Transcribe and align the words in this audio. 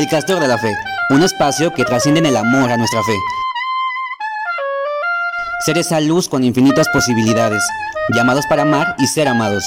El 0.00 0.08
Castor 0.08 0.40
de 0.40 0.48
la 0.48 0.56
Fe, 0.56 0.74
un 1.10 1.22
espacio 1.22 1.74
que 1.74 1.84
trasciende 1.84 2.20
en 2.20 2.24
el 2.24 2.36
amor 2.38 2.72
a 2.72 2.78
nuestra 2.78 3.02
fe. 3.02 3.12
Ser 5.66 5.76
esa 5.76 6.00
luz 6.00 6.26
con 6.26 6.42
infinitas 6.42 6.88
posibilidades, 6.88 7.62
llamados 8.14 8.46
para 8.46 8.62
amar 8.62 8.96
y 8.98 9.06
ser 9.06 9.28
amados. 9.28 9.62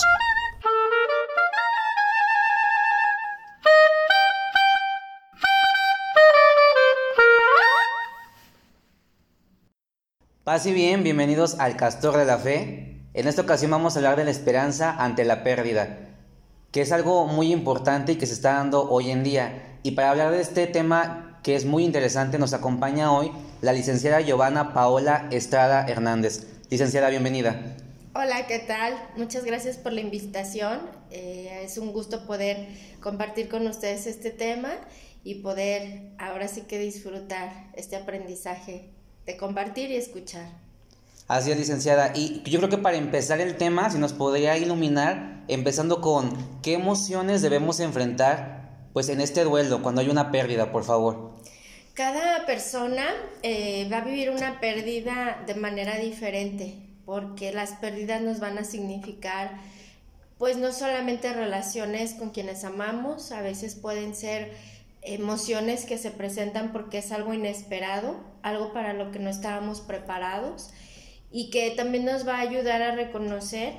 Paz 10.43 10.65
y 10.65 10.73
bien, 10.73 11.03
bienvenidos 11.03 11.59
al 11.59 11.77
Castor 11.77 12.17
de 12.17 12.25
la 12.25 12.39
Fe. 12.39 13.03
En 13.13 13.27
esta 13.27 13.43
ocasión 13.43 13.69
vamos 13.69 13.95
a 13.95 13.99
hablar 13.99 14.15
de 14.15 14.25
la 14.25 14.31
esperanza 14.31 14.95
ante 14.97 15.25
la 15.25 15.43
pérdida, 15.43 15.95
que 16.71 16.81
es 16.81 16.91
algo 16.91 17.27
muy 17.27 17.53
importante 17.53 18.13
y 18.13 18.15
que 18.15 18.25
se 18.25 18.33
está 18.33 18.53
dando 18.53 18.89
hoy 18.89 19.11
en 19.11 19.23
día. 19.23 19.69
Y 19.85 19.91
para 19.91 20.11
hablar 20.11 20.31
de 20.31 20.39
este 20.39 20.65
tema 20.65 21.39
que 21.43 21.55
es 21.55 21.65
muy 21.65 21.83
interesante, 21.83 22.39
nos 22.39 22.53
acompaña 22.53 23.11
hoy 23.11 23.33
la 23.61 23.73
licenciada 23.73 24.21
Giovanna 24.21 24.73
Paola 24.73 25.27
Estrada 25.29 25.85
Hernández. 25.85 26.47
Licenciada, 26.69 27.09
bienvenida. 27.09 27.75
Hola, 28.15 28.47
¿qué 28.47 28.59
tal? 28.59 28.93
Muchas 29.17 29.43
gracias 29.43 29.75
por 29.75 29.91
la 29.91 29.99
invitación. 29.99 30.79
Eh, 31.11 31.63
es 31.65 31.77
un 31.77 31.91
gusto 31.91 32.25
poder 32.25 32.65
compartir 33.01 33.49
con 33.49 33.67
ustedes 33.67 34.07
este 34.07 34.31
tema 34.31 34.71
y 35.25 35.35
poder 35.41 36.13
ahora 36.17 36.47
sí 36.47 36.61
que 36.61 36.79
disfrutar 36.79 37.51
este 37.73 37.97
aprendizaje 37.97 38.89
de 39.25 39.35
compartir 39.35 39.91
y 39.91 39.97
escuchar. 39.97 40.47
Así 41.27 41.51
es, 41.51 41.57
licenciada. 41.57 42.13
Y 42.15 42.41
yo 42.49 42.59
creo 42.59 42.69
que 42.69 42.77
para 42.77 42.95
empezar 42.95 43.41
el 43.41 43.57
tema, 43.57 43.89
si 43.89 43.97
nos 43.97 44.13
podría 44.13 44.57
iluminar, 44.57 45.43
empezando 45.49 45.99
con 45.99 46.61
qué 46.61 46.75
emociones 46.75 47.41
debemos 47.41 47.81
enfrentar 47.81 48.62
pues 48.93 49.09
en 49.09 49.19
este 49.19 49.43
duelo, 49.43 49.81
cuando 49.81 50.01
hay 50.01 50.09
una 50.09 50.31
pérdida, 50.31 50.71
por 50.71 50.83
favor. 50.83 51.31
Cada 51.93 52.45
persona 52.45 53.05
eh, 53.41 53.87
va 53.91 53.97
a 53.97 54.01
vivir 54.01 54.29
una 54.29 54.59
pérdida 54.59 55.43
de 55.45 55.55
manera 55.55 55.97
diferente, 55.97 56.75
porque 57.05 57.51
las 57.51 57.73
pérdidas 57.73 58.21
nos 58.21 58.39
van 58.39 58.57
a 58.57 58.63
significar 58.63 59.51
pues 60.37 60.57
no 60.57 60.71
solamente 60.71 61.31
relaciones 61.31 62.15
con 62.15 62.31
quienes 62.31 62.63
amamos, 62.63 63.31
a 63.31 63.41
veces 63.41 63.75
pueden 63.75 64.15
ser 64.15 64.51
emociones 65.01 65.85
que 65.85 65.97
se 65.97 66.11
presentan 66.11 66.71
porque 66.71 66.97
es 66.97 67.11
algo 67.11 67.33
inesperado, 67.33 68.17
algo 68.41 68.73
para 68.73 68.93
lo 68.93 69.11
que 69.11 69.19
no 69.19 69.29
estábamos 69.29 69.81
preparados 69.81 70.71
y 71.31 71.49
que 71.49 71.71
también 71.71 72.05
nos 72.05 72.27
va 72.27 72.37
a 72.37 72.41
ayudar 72.41 72.81
a 72.81 72.95
reconocer 72.95 73.73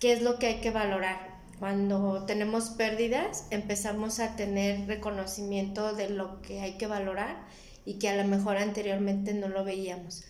qué 0.00 0.12
es 0.12 0.22
lo 0.22 0.38
que 0.38 0.46
hay 0.46 0.54
que 0.56 0.70
valorar. 0.70 1.33
Cuando 1.58 2.24
tenemos 2.26 2.70
pérdidas, 2.70 3.46
empezamos 3.50 4.20
a 4.20 4.36
tener 4.36 4.86
reconocimiento 4.86 5.94
de 5.94 6.10
lo 6.10 6.42
que 6.42 6.60
hay 6.60 6.76
que 6.78 6.86
valorar 6.86 7.46
y 7.84 7.98
que 7.98 8.08
a 8.08 8.16
lo 8.16 8.24
mejor 8.24 8.56
anteriormente 8.56 9.34
no 9.34 9.48
lo 9.48 9.64
veíamos. 9.64 10.24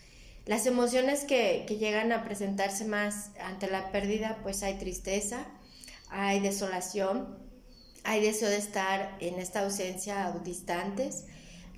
Las 0.47 0.67
emociones 0.67 1.25
que, 1.25 1.65
que 1.67 1.79
llegan 1.79 2.13
a 2.13 2.25
presentarse 2.25 2.85
más 2.85 3.31
ante 3.41 3.71
la 3.71 3.91
pérdida, 3.91 4.39
pues 4.43 4.63
hay 4.63 4.75
tristeza, 4.75 5.47
hay 6.11 6.41
desolación, 6.41 7.39
hay 8.05 8.21
deseo 8.21 8.51
de 8.51 8.59
estar 8.59 9.17
en 9.21 9.39
esta 9.41 9.61
ausencia 9.61 10.31
distantes. 10.45 11.25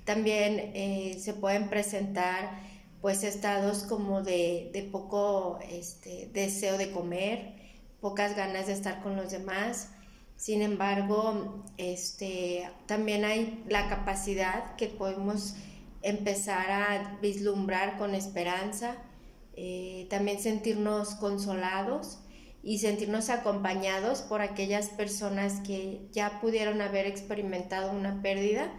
También 0.03 0.71
eh, 0.75 1.17
se 1.19 1.33
pueden 1.33 1.69
presentar 1.69 2.61
pues 3.01 3.23
estados 3.23 3.83
como 3.83 4.21
de, 4.21 4.89
poco 4.91 5.59
este, 5.69 6.29
deseo 6.33 6.77
de 6.77 6.91
comer, 6.91 7.55
pocas 8.01 8.35
ganas 8.35 8.67
de 8.67 8.73
estar 8.73 9.01
con 9.01 9.15
los 9.15 9.31
demás. 9.31 9.89
Sin 10.35 10.61
embargo, 10.61 11.63
este, 11.77 12.69
también 12.85 13.25
hay 13.25 13.63
la 13.67 13.89
capacidad 13.89 14.75
que 14.75 14.87
podemos 14.87 15.55
empezar 16.03 16.71
a 16.71 17.17
vislumbrar 17.21 17.97
con 17.97 18.13
esperanza, 18.13 18.95
eh, 19.55 20.07
también 20.09 20.39
sentirnos 20.39 21.15
consolados 21.15 22.19
y 22.63 22.79
sentirnos 22.79 23.29
acompañados 23.29 24.21
por 24.21 24.41
aquellas 24.41 24.89
personas 24.89 25.61
que 25.65 26.07
ya 26.11 26.39
pudieron 26.41 26.81
haber 26.81 27.07
experimentado 27.07 27.91
una 27.91 28.21
pérdida 28.21 28.71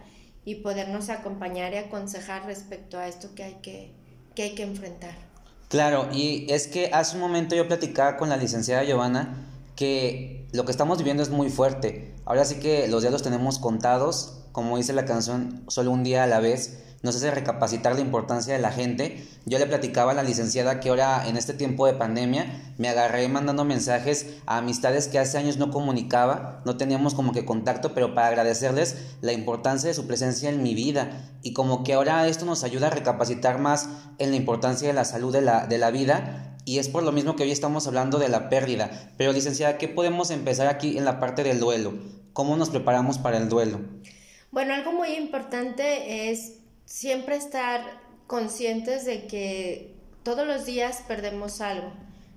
y 0.45 0.55
podernos 0.55 1.09
acompañar 1.09 1.73
y 1.73 1.77
aconsejar 1.77 2.45
respecto 2.45 2.97
a 2.97 3.07
esto 3.07 3.35
que 3.35 3.43
hay 3.43 3.55
que, 3.61 3.93
que, 4.35 4.43
hay 4.43 4.55
que 4.55 4.63
enfrentar. 4.63 5.28
Claro, 5.69 6.09
y 6.11 6.47
es 6.51 6.67
que 6.67 6.89
hace 6.91 7.15
un 7.15 7.21
momento 7.21 7.55
yo 7.55 7.67
platicaba 7.67 8.17
con 8.17 8.27
la 8.29 8.37
licenciada 8.37 8.83
Giovanna 8.83 9.48
que 9.79 10.45
lo 10.51 10.65
que 10.65 10.71
estamos 10.71 10.97
viviendo 10.97 11.23
es 11.23 11.29
muy 11.29 11.49
fuerte. 11.49 12.13
Ahora 12.25 12.43
sí 12.43 12.55
que 12.55 12.89
los 12.89 13.01
días 13.01 13.13
los 13.13 13.23
tenemos 13.23 13.59
contados, 13.59 14.41
como 14.51 14.75
dice 14.75 14.91
la 14.91 15.05
canción, 15.05 15.63
solo 15.69 15.91
un 15.91 16.03
día 16.03 16.25
a 16.25 16.27
la 16.27 16.41
vez 16.41 16.83
nos 17.01 17.15
hace 17.15 17.31
recapacitar 17.31 17.95
la 17.95 18.01
importancia 18.01 18.53
de 18.53 18.59
la 18.59 18.73
gente. 18.73 19.25
Yo 19.45 19.57
le 19.57 19.67
platicaba 19.67 20.11
a 20.11 20.15
la 20.15 20.23
licenciada 20.23 20.81
que 20.81 20.89
ahora 20.89 21.25
en 21.29 21.37
este 21.37 21.53
tiempo 21.53 21.85
de 21.85 21.93
pandemia 21.93 22.73
me 22.77 22.89
agarré 22.89 23.29
mandando 23.29 23.63
mensajes 23.63 24.25
a 24.45 24.57
amistades 24.57 25.07
que 25.07 25.17
hace 25.17 25.37
años 25.37 25.55
no 25.55 25.71
comunicaba, 25.71 26.61
no 26.65 26.75
teníamos 26.75 27.13
como 27.13 27.31
que 27.31 27.45
contacto, 27.45 27.93
pero 27.93 28.13
para 28.13 28.27
agradecerles 28.27 28.97
la 29.21 29.31
importancia 29.31 29.87
de 29.87 29.93
su 29.93 30.07
presencia 30.07 30.49
en 30.49 30.61
mi 30.61 30.75
vida 30.75 31.31
y 31.41 31.53
como 31.53 31.85
que 31.85 31.93
ahora 31.93 32.27
esto 32.27 32.43
nos 32.43 32.65
ayuda 32.65 32.87
a 32.87 32.91
recapacitar 32.91 33.59
más 33.59 33.87
en 34.17 34.31
la 34.31 34.35
importancia 34.35 34.89
de 34.89 34.93
la 34.93 35.05
salud 35.05 35.31
de 35.31 35.41
la, 35.41 35.67
de 35.67 35.77
la 35.77 35.89
vida 35.89 36.48
y 36.69 36.77
es 36.77 36.87
por 36.87 37.01
lo 37.01 37.11
mismo 37.11 37.35
que 37.35 37.41
hoy 37.41 37.51
estamos 37.51 37.87
hablando 37.87 38.19
de 38.19 38.29
la 38.29 38.47
pérdida. 38.47 39.11
Pero 39.17 39.33
licenciada, 39.33 39.79
¿qué 39.79 39.87
podemos 39.87 40.29
empezar 40.29 40.67
aquí 40.67 40.99
en 40.99 41.03
la 41.03 41.19
parte 41.19 41.43
del 41.43 41.59
duelo? 41.59 41.95
¿Cómo 42.31 42.55
nos 42.57 42.69
preparamos 42.69 43.17
para 43.17 43.37
el 43.37 43.49
duelo? 43.49 43.79
Bueno, 44.51 44.75
algo 44.75 44.91
muy 44.91 45.15
importante 45.15 46.29
es 46.29 46.57
siempre 46.85 47.37
estar 47.37 47.81
conscientes 48.27 49.03
de 49.03 49.25
que 49.25 49.95
todos 50.21 50.45
los 50.45 50.67
días 50.67 51.03
perdemos 51.07 51.59
algo, 51.59 51.91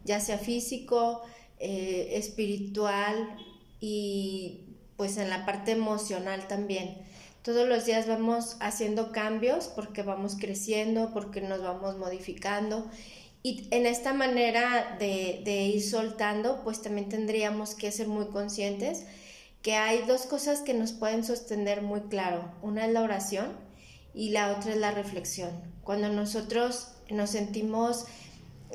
ya 0.07 0.19
sea 0.19 0.39
físico, 0.39 1.21
eh, 1.59 2.13
espiritual 2.13 3.37
y 3.81 4.61
pues 4.97 5.19
en 5.19 5.29
la 5.29 5.45
parte 5.45 5.73
emocional 5.73 6.49
también. 6.49 6.97
Todos 7.43 7.69
los 7.69 7.85
días 7.85 8.07
vamos 8.07 8.57
haciendo 8.61 9.13
cambios 9.13 9.67
porque 9.67 10.03
vamos 10.03 10.37
creciendo, 10.41 11.11
porque 11.13 11.43
nos 11.43 11.63
vamos 11.63 11.99
modificando 11.99 12.89
y 13.43 13.69
en 13.71 13.87
esta 13.87 14.13
manera 14.13 14.97
de, 14.99 15.43
ir 15.75 15.83
soltando 15.83 16.63
pues 16.63 16.83
también 16.83 17.09
tendríamos 17.09 17.75
que 17.75 17.91
ser 17.91 18.09
muy 18.09 18.27
conscientes 18.27 19.05
que 19.63 19.75
hay 19.75 20.03
dos 20.07 20.23
cosas 20.23 20.61
que 20.61 20.75
nos 20.75 20.93
pueden 20.93 21.25
sostener 21.25 21.83
muy 21.83 22.01
claro. 22.03 22.51
Una 22.63 22.87
es 22.87 22.93
la 22.93 23.03
oración, 23.03 23.53
y 24.15 24.31
la 24.31 24.53
otra 24.53 24.73
es 24.73 24.79
la 24.79 24.91
reflexión. 24.91 25.51
Cuando 25.85 26.09
nosotros 26.09 26.89
nos 27.11 27.31
sentimos 27.31 28.07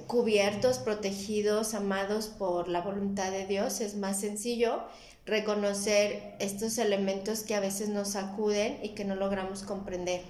cubiertos, 0.08 0.80
protegidos, 0.80 1.74
amados 1.74 2.28
por 2.28 2.68
la 2.68 2.82
voluntad 2.82 3.32
de 3.32 3.46
Dios, 3.46 3.82
es 3.82 3.96
más 3.96 4.20
sencillo 4.20 4.84
reconocer 5.26 6.36
estos 6.40 6.78
elementos 6.78 7.42
que 7.42 7.56
a 7.56 7.60
veces 7.60 7.90
nos 7.90 8.10
sacuden 8.10 8.80
y 8.84 8.90
que 8.90 9.06
no 9.06 9.16
logramos 9.16 9.64
comprender. 9.64 10.22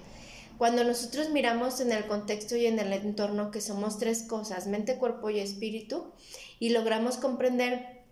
Cuando 0.58 0.82
nosotros 0.82 1.30
miramos 1.30 1.80
en 1.80 1.92
el 1.92 2.06
contexto 2.08 2.56
y 2.56 2.66
en 2.66 2.80
el 2.80 2.92
entorno 2.92 3.52
que 3.52 3.60
somos 3.60 3.98
tres 3.98 4.24
cosas, 4.24 4.66
mente, 4.66 4.96
cuerpo 4.98 5.30
y 5.30 5.38
espíritu, 5.38 6.12
y 6.58 6.70
logramos 6.70 7.16
comprender 7.16 8.02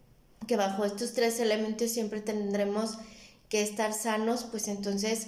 que 0.47 0.57
bajo 0.57 0.85
estos 0.85 1.13
tres 1.13 1.41
elementos 1.41 1.91
siempre 1.91 2.21
tendremos 2.21 2.99
que 3.49 3.63
estar 3.63 3.93
sanos, 3.93 4.45
pues 4.45 4.69
entonces 4.69 5.27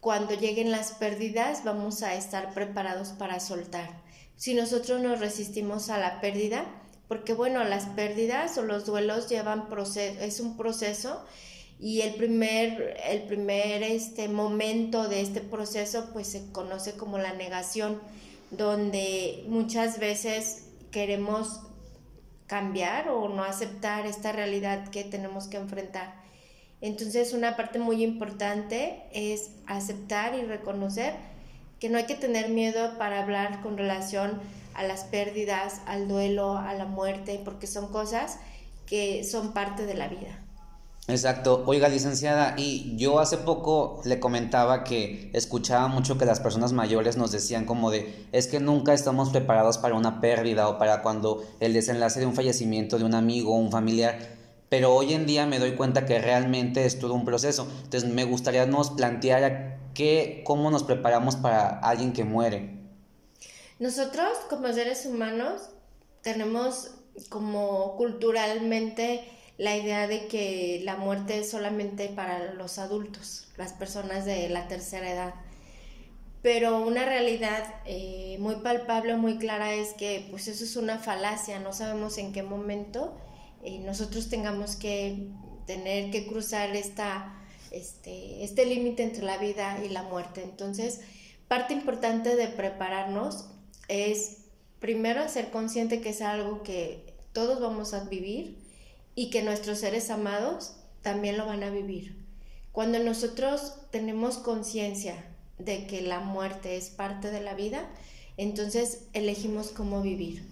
cuando 0.00 0.34
lleguen 0.34 0.70
las 0.70 0.92
pérdidas 0.92 1.64
vamos 1.64 2.02
a 2.02 2.14
estar 2.14 2.52
preparados 2.52 3.08
para 3.10 3.40
soltar. 3.40 4.02
Si 4.36 4.52
nosotros 4.52 5.00
nos 5.00 5.20
resistimos 5.20 5.88
a 5.88 5.96
la 5.98 6.20
pérdida, 6.20 6.66
porque 7.08 7.32
bueno, 7.32 7.64
las 7.64 7.86
pérdidas 7.86 8.58
o 8.58 8.62
los 8.62 8.84
duelos 8.84 9.28
llevan 9.30 9.68
es 10.20 10.40
un 10.40 10.58
proceso 10.58 11.24
y 11.80 12.00
el 12.00 12.14
primer, 12.14 12.96
el 13.04 13.22
primer 13.22 13.82
este 13.82 14.28
momento 14.28 15.08
de 15.08 15.20
este 15.20 15.40
proceso 15.40 16.10
pues 16.12 16.26
se 16.26 16.50
conoce 16.50 16.96
como 16.96 17.18
la 17.18 17.34
negación, 17.34 18.00
donde 18.50 19.44
muchas 19.46 20.00
veces 20.00 20.64
queremos 20.90 21.60
cambiar 22.46 23.10
o 23.10 23.28
no 23.28 23.44
aceptar 23.44 24.06
esta 24.06 24.32
realidad 24.32 24.88
que 24.88 25.04
tenemos 25.04 25.46
que 25.46 25.58
enfrentar. 25.58 26.14
Entonces 26.80 27.32
una 27.32 27.56
parte 27.56 27.78
muy 27.78 28.02
importante 28.02 29.02
es 29.12 29.50
aceptar 29.66 30.34
y 30.34 30.42
reconocer 30.42 31.14
que 31.78 31.88
no 31.88 31.98
hay 31.98 32.06
que 32.06 32.14
tener 32.14 32.48
miedo 32.48 32.98
para 32.98 33.22
hablar 33.22 33.60
con 33.62 33.76
relación 33.76 34.40
a 34.74 34.82
las 34.82 35.04
pérdidas, 35.04 35.80
al 35.86 36.08
duelo, 36.08 36.56
a 36.56 36.74
la 36.74 36.86
muerte, 36.86 37.40
porque 37.44 37.66
son 37.66 37.92
cosas 37.92 38.38
que 38.86 39.22
son 39.24 39.52
parte 39.52 39.86
de 39.86 39.94
la 39.94 40.08
vida. 40.08 40.47
Exacto. 41.08 41.64
Oiga, 41.66 41.88
licenciada, 41.88 42.54
y 42.58 42.94
yo 42.96 43.18
hace 43.18 43.38
poco 43.38 44.00
le 44.04 44.20
comentaba 44.20 44.84
que 44.84 45.30
escuchaba 45.32 45.88
mucho 45.88 46.18
que 46.18 46.26
las 46.26 46.38
personas 46.38 46.72
mayores 46.72 47.16
nos 47.16 47.32
decían 47.32 47.64
como 47.64 47.90
de, 47.90 48.26
es 48.32 48.46
que 48.46 48.60
nunca 48.60 48.92
estamos 48.92 49.30
preparados 49.30 49.78
para 49.78 49.94
una 49.94 50.20
pérdida 50.20 50.68
o 50.68 50.78
para 50.78 51.02
cuando 51.02 51.42
el 51.60 51.72
desenlace 51.72 52.20
de 52.20 52.26
un 52.26 52.34
fallecimiento 52.34 52.98
de 52.98 53.04
un 53.04 53.14
amigo 53.14 53.54
o 53.54 53.58
un 53.58 53.72
familiar 53.72 54.38
pero 54.68 54.94
hoy 54.94 55.14
en 55.14 55.26
día 55.26 55.46
me 55.46 55.58
doy 55.58 55.74
cuenta 55.76 56.04
que 56.04 56.18
realmente 56.18 56.84
es 56.84 56.98
todo 56.98 57.14
un 57.14 57.24
proceso. 57.24 57.66
Entonces 57.84 58.08
me 58.10 58.24
gustaría 58.24 58.66
nos 58.66 58.90
plantear 58.90 59.78
qué, 59.94 60.42
cómo 60.44 60.70
nos 60.70 60.84
preparamos 60.84 61.36
para 61.36 61.78
alguien 61.80 62.12
que 62.12 62.24
muere. 62.24 62.76
Nosotros 63.78 64.28
como 64.50 64.70
seres 64.72 65.06
humanos 65.06 65.70
tenemos 66.22 66.90
como 67.30 67.96
culturalmente 67.96 69.24
la 69.58 69.76
idea 69.76 70.06
de 70.06 70.28
que 70.28 70.80
la 70.84 70.96
muerte 70.96 71.38
es 71.38 71.50
solamente 71.50 72.08
para 72.08 72.54
los 72.54 72.78
adultos, 72.78 73.48
las 73.56 73.72
personas 73.72 74.24
de 74.24 74.48
la 74.48 74.68
tercera 74.68 75.10
edad. 75.10 75.34
Pero 76.42 76.80
una 76.80 77.04
realidad 77.04 77.64
eh, 77.84 78.36
muy 78.38 78.56
palpable, 78.56 79.16
muy 79.16 79.38
clara 79.38 79.74
es 79.74 79.94
que 79.94 80.28
pues 80.30 80.46
eso 80.46 80.62
es 80.62 80.76
una 80.76 80.98
falacia, 80.98 81.58
no 81.58 81.72
sabemos 81.72 82.16
en 82.18 82.32
qué 82.32 82.44
momento 82.44 83.18
eh, 83.64 83.80
nosotros 83.80 84.28
tengamos 84.28 84.76
que 84.76 85.26
tener 85.66 86.12
que 86.12 86.28
cruzar 86.28 86.76
esta, 86.76 87.36
este, 87.72 88.44
este 88.44 88.64
límite 88.64 89.02
entre 89.02 89.24
la 89.24 89.38
vida 89.38 89.80
y 89.84 89.88
la 89.88 90.04
muerte. 90.04 90.44
Entonces, 90.44 91.00
parte 91.48 91.74
importante 91.74 92.36
de 92.36 92.46
prepararnos 92.46 93.46
es 93.88 94.44
primero 94.78 95.28
ser 95.28 95.50
consciente 95.50 96.00
que 96.00 96.10
es 96.10 96.22
algo 96.22 96.62
que 96.62 97.12
todos 97.32 97.60
vamos 97.60 97.92
a 97.92 98.04
vivir 98.04 98.67
y 99.18 99.30
que 99.30 99.42
nuestros 99.42 99.80
seres 99.80 100.10
amados 100.10 100.76
también 101.02 101.38
lo 101.38 101.46
van 101.46 101.64
a 101.64 101.70
vivir. 101.70 102.24
Cuando 102.70 103.00
nosotros 103.00 103.74
tenemos 103.90 104.38
conciencia 104.38 105.24
de 105.58 105.88
que 105.88 106.02
la 106.02 106.20
muerte 106.20 106.76
es 106.76 106.90
parte 106.90 107.32
de 107.32 107.40
la 107.40 107.54
vida, 107.54 107.90
entonces 108.36 109.08
elegimos 109.14 109.70
cómo 109.70 110.02
vivir. 110.02 110.46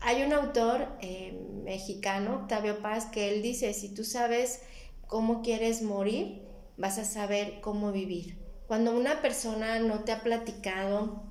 Hay 0.00 0.24
un 0.24 0.34
autor 0.34 0.88
eh, 1.00 1.32
mexicano, 1.64 2.34
Octavio 2.42 2.82
Paz, 2.82 3.06
que 3.06 3.32
él 3.32 3.40
dice, 3.40 3.72
si 3.72 3.88
tú 3.88 4.04
sabes 4.04 4.60
cómo 5.06 5.40
quieres 5.40 5.80
morir, 5.80 6.42
vas 6.76 6.98
a 6.98 7.06
saber 7.06 7.62
cómo 7.62 7.92
vivir. 7.92 8.36
Cuando 8.66 8.94
una 8.94 9.22
persona 9.22 9.78
no 9.78 10.00
te 10.00 10.12
ha 10.12 10.22
platicado, 10.22 11.22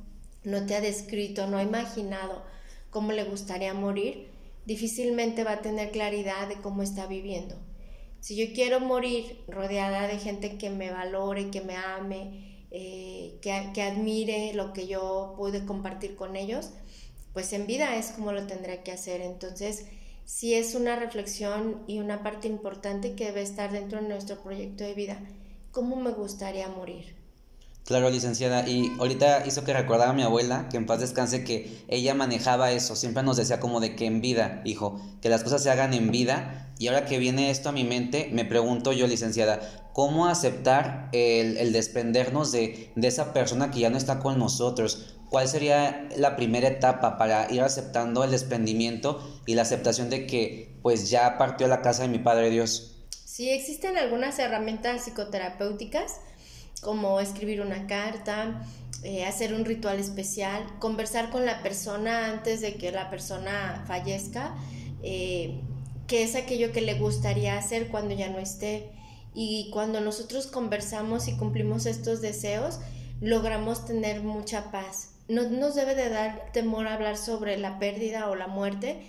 no 0.43 0.65
te 0.65 0.75
ha 0.75 0.81
descrito, 0.81 1.45
no 1.45 1.57
ha 1.57 1.63
imaginado 1.63 2.41
cómo 2.89 3.11
le 3.11 3.23
gustaría 3.25 3.75
morir, 3.75 4.30
difícilmente 4.65 5.43
va 5.43 5.53
a 5.53 5.61
tener 5.61 5.91
claridad 5.91 6.47
de 6.47 6.55
cómo 6.55 6.83
está 6.83 7.07
viviendo. 7.07 7.55
Si 8.19 8.35
yo 8.35 8.53
quiero 8.53 8.79
morir 8.79 9.43
rodeada 9.47 10.07
de 10.07 10.19
gente 10.19 10.57
que 10.57 10.69
me 10.69 10.91
valore, 10.91 11.49
que 11.49 11.61
me 11.61 11.75
ame, 11.75 12.67
eh, 12.69 13.39
que, 13.41 13.71
que 13.73 13.81
admire 13.81 14.53
lo 14.53 14.73
que 14.73 14.87
yo 14.87 15.33
pude 15.37 15.65
compartir 15.65 16.15
con 16.15 16.35
ellos, 16.35 16.71
pues 17.33 17.51
en 17.53 17.65
vida 17.65 17.95
es 17.95 18.11
como 18.11 18.31
lo 18.31 18.45
tendré 18.45 18.83
que 18.83 18.91
hacer. 18.91 19.21
Entonces, 19.21 19.87
sí 20.25 20.53
es 20.53 20.75
una 20.75 20.95
reflexión 20.95 21.83
y 21.87 21.99
una 21.99 22.23
parte 22.23 22.47
importante 22.47 23.15
que 23.15 23.25
debe 23.25 23.41
estar 23.41 23.71
dentro 23.71 24.01
de 24.01 24.07
nuestro 24.07 24.41
proyecto 24.43 24.83
de 24.83 24.93
vida. 24.93 25.19
¿Cómo 25.71 25.95
me 25.95 26.11
gustaría 26.11 26.67
morir? 26.67 27.20
Claro, 27.85 28.09
licenciada. 28.09 28.67
Y 28.67 28.91
ahorita 28.99 29.45
hizo 29.45 29.63
que 29.63 29.73
recordara 29.73 30.11
a 30.11 30.13
mi 30.13 30.21
abuela, 30.21 30.69
que 30.69 30.77
en 30.77 30.85
paz 30.85 30.99
descanse, 30.99 31.43
que 31.43 31.83
ella 31.87 32.13
manejaba 32.13 32.71
eso. 32.71 32.95
Siempre 32.95 33.23
nos 33.23 33.37
decía 33.37 33.59
como 33.59 33.79
de 33.79 33.95
que 33.95 34.05
en 34.05 34.21
vida, 34.21 34.61
hijo, 34.65 35.01
que 35.21 35.29
las 35.29 35.43
cosas 35.43 35.63
se 35.63 35.71
hagan 35.71 35.93
en 35.93 36.11
vida. 36.11 36.71
Y 36.77 36.87
ahora 36.87 37.05
que 37.05 37.17
viene 37.17 37.49
esto 37.49 37.69
a 37.69 37.71
mi 37.71 37.83
mente, 37.83 38.29
me 38.31 38.45
pregunto 38.45 38.93
yo, 38.93 39.07
licenciada, 39.07 39.59
¿cómo 39.93 40.27
aceptar 40.27 41.09
el, 41.11 41.57
el 41.57 41.73
desprendernos 41.73 42.51
de, 42.51 42.91
de 42.95 43.07
esa 43.07 43.33
persona 43.33 43.71
que 43.71 43.79
ya 43.79 43.89
no 43.89 43.97
está 43.97 44.19
con 44.19 44.39
nosotros? 44.39 45.15
¿Cuál 45.29 45.47
sería 45.47 46.09
la 46.17 46.35
primera 46.35 46.67
etapa 46.67 47.17
para 47.17 47.51
ir 47.51 47.61
aceptando 47.61 48.23
el 48.23 48.31
desprendimiento 48.31 49.41
y 49.45 49.55
la 49.55 49.61
aceptación 49.61 50.09
de 50.09 50.27
que 50.27 50.77
pues 50.81 51.09
ya 51.09 51.37
partió 51.37 51.67
la 51.67 51.81
casa 51.81 52.03
de 52.03 52.09
mi 52.09 52.19
Padre 52.19 52.49
Dios? 52.49 52.97
Sí, 53.23 53.49
existen 53.49 53.97
algunas 53.97 54.39
herramientas 54.39 55.03
psicoterapéuticas 55.03 56.19
como 56.81 57.19
escribir 57.19 57.61
una 57.61 57.87
carta, 57.87 58.65
eh, 59.03 59.25
hacer 59.25 59.53
un 59.53 59.65
ritual 59.65 59.99
especial, 59.99 60.63
conversar 60.79 61.29
con 61.31 61.45
la 61.45 61.63
persona 61.63 62.27
antes 62.27 62.61
de 62.61 62.75
que 62.75 62.91
la 62.91 63.09
persona 63.09 63.83
fallezca, 63.87 64.55
eh, 65.01 65.59
que 66.07 66.23
es 66.23 66.35
aquello 66.35 66.71
que 66.71 66.81
le 66.81 66.95
gustaría 66.95 67.57
hacer 67.57 67.87
cuando 67.87 68.13
ya 68.13 68.29
no 68.29 68.37
esté. 68.39 68.91
Y 69.33 69.69
cuando 69.71 70.01
nosotros 70.01 70.47
conversamos 70.47 71.27
y 71.27 71.37
cumplimos 71.37 71.85
estos 71.85 72.21
deseos, 72.21 72.79
logramos 73.21 73.85
tener 73.85 74.21
mucha 74.21 74.71
paz. 74.71 75.11
No 75.27 75.49
nos 75.49 75.75
debe 75.75 75.95
de 75.95 76.09
dar 76.09 76.51
temor 76.51 76.87
hablar 76.87 77.17
sobre 77.17 77.57
la 77.57 77.79
pérdida 77.79 78.29
o 78.29 78.35
la 78.35 78.47
muerte 78.47 79.01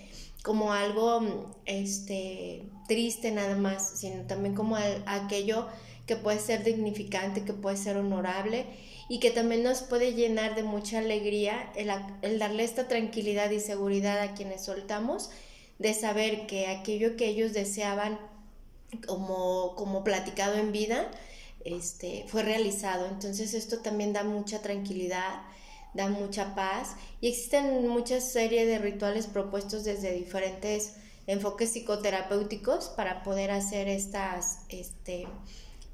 como 0.43 0.73
algo 0.73 1.55
este, 1.67 2.65
triste 2.89 3.31
nada 3.31 3.57
más, 3.57 3.93
sino 3.97 4.23
también 4.23 4.55
como 4.55 4.77
aquello 5.07 5.69
que 6.07 6.17
puede 6.17 6.39
ser 6.41 6.65
dignificante, 6.65 7.45
que 7.45 7.53
puede 7.53 7.77
ser 7.77 7.97
honorable 7.97 8.67
y 9.09 9.21
que 9.21 9.31
también 9.31 9.63
nos 9.63 9.83
puede 9.83 10.15
llenar 10.15 10.55
de 10.55 10.63
mucha 10.63 10.99
alegría 10.99 11.73
el, 11.77 12.39
darle 12.39 12.65
esta 12.65 12.89
tranquilidad 12.89 13.51
y 13.51 13.61
seguridad 13.61 14.21
a 14.21 14.35
quienes 14.35 14.65
soltamos 14.65 15.31
de 15.79 15.95
saber 15.95 16.47
que 16.47 16.67
aquello 16.67 17.17
que 17.17 17.27
ellos 17.27 17.53
deseaban 17.53 18.19
como, 19.07 19.75
como 19.75 20.05
platicado 20.05 20.57
en 20.57 20.73
vida 20.73 21.11
este, 21.65 22.25
fue 22.29 22.43
realizado. 22.43 23.07
Entonces 23.07 23.55
esto 23.55 23.79
también 23.79 24.13
da 24.13 24.25
mucha 24.25 24.63
tranquilidad, 24.63 25.43
da 25.95 26.09
mucha 26.09 26.55
paz 26.55 26.97
y 27.21 27.29
existen 27.29 27.87
muchas 27.89 28.33
series 28.33 28.67
de 28.67 28.79
rituales 28.79 29.27
propuestos 29.27 29.85
desde 29.85 30.13
diferentes 30.13 30.95
enfoques 31.27 31.71
psicoterapéuticos 31.71 32.89
para 32.97 33.23
poder 33.23 33.51
hacer 33.51 33.89
estas 33.89 34.61
este, 34.69 35.27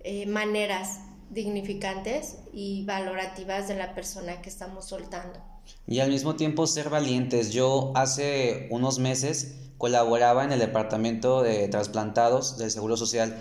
eh, 0.00 0.27
maneras 0.27 1.00
dignificantes 1.31 2.39
y 2.53 2.85
valorativas 2.85 3.69
de 3.69 3.77
la 3.77 3.95
persona 3.95 4.41
que 4.41 4.49
estamos 4.49 4.87
soltando. 4.87 5.41
Y 5.87 6.00
al 6.00 6.11
mismo 6.11 6.37
tiempo 6.37 6.67
ser 6.67 6.89
valientes. 6.89 7.50
Yo 7.50 7.93
hace 7.95 8.69
unos 8.71 8.99
meses 8.99 9.56
colaboraba 9.77 10.45
en 10.45 10.53
el 10.53 10.59
departamento 10.59 11.43
de 11.43 11.69
trasplantados 11.69 12.59
del 12.59 12.71
Seguro 12.71 12.97
Social 12.97 13.37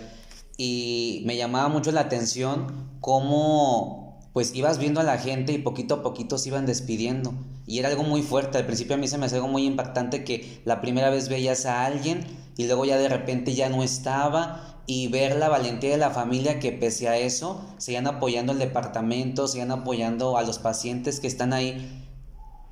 y 0.56 1.22
me 1.24 1.36
llamaba 1.36 1.68
mucho 1.68 1.92
la 1.92 2.02
atención 2.02 2.98
cómo 3.00 4.18
pues 4.32 4.54
ibas 4.54 4.78
viendo 4.78 5.00
a 5.00 5.04
la 5.04 5.18
gente 5.18 5.52
y 5.52 5.58
poquito 5.58 5.96
a 5.96 6.02
poquito 6.02 6.38
se 6.38 6.50
iban 6.50 6.66
despidiendo. 6.66 7.34
Y 7.66 7.80
era 7.80 7.88
algo 7.88 8.02
muy 8.02 8.22
fuerte. 8.22 8.58
Al 8.58 8.66
principio 8.66 8.94
a 8.94 8.98
mí 8.98 9.08
se 9.08 9.18
me 9.18 9.26
hacía 9.26 9.38
algo 9.38 9.48
muy 9.48 9.64
impactante 9.64 10.24
que 10.24 10.62
la 10.64 10.80
primera 10.80 11.10
vez 11.10 11.28
veías 11.28 11.66
a 11.66 11.84
alguien 11.84 12.24
y 12.56 12.66
luego 12.66 12.84
ya 12.84 12.98
de 12.98 13.08
repente 13.08 13.54
ya 13.54 13.68
no 13.68 13.82
estaba 13.82 14.77
y 14.90 15.08
ver 15.08 15.36
la 15.36 15.50
valentía 15.50 15.90
de 15.90 15.98
la 15.98 16.10
familia 16.10 16.58
que 16.58 16.72
pese 16.72 17.08
a 17.08 17.18
eso 17.18 17.62
sigan 17.76 18.06
apoyando 18.06 18.52
el 18.52 18.58
departamento, 18.58 19.46
sigan 19.46 19.70
apoyando 19.70 20.38
a 20.38 20.42
los 20.42 20.58
pacientes 20.58 21.20
que 21.20 21.26
están 21.26 21.52
ahí. 21.52 22.06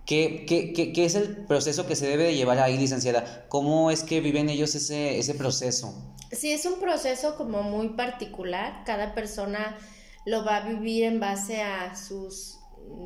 ¿Qué, 0.06 0.46
qué, 0.48 0.72
qué, 0.72 1.04
es 1.04 1.14
el 1.14 1.44
proceso 1.44 1.86
que 1.86 1.94
se 1.94 2.08
debe 2.08 2.24
de 2.24 2.34
llevar 2.34 2.58
ahí, 2.58 2.78
licenciada? 2.78 3.44
¿Cómo 3.50 3.90
es 3.90 4.02
que 4.02 4.20
viven 4.22 4.48
ellos 4.48 4.74
ese, 4.74 5.18
ese 5.18 5.34
proceso? 5.34 5.92
Sí, 6.32 6.52
es 6.52 6.64
un 6.64 6.80
proceso 6.80 7.36
como 7.36 7.62
muy 7.62 7.90
particular. 7.90 8.84
Cada 8.86 9.14
persona 9.14 9.76
lo 10.24 10.42
va 10.42 10.56
a 10.56 10.60
vivir 10.66 11.04
en 11.04 11.20
base 11.20 11.60
a 11.60 11.94
sus 11.96 12.60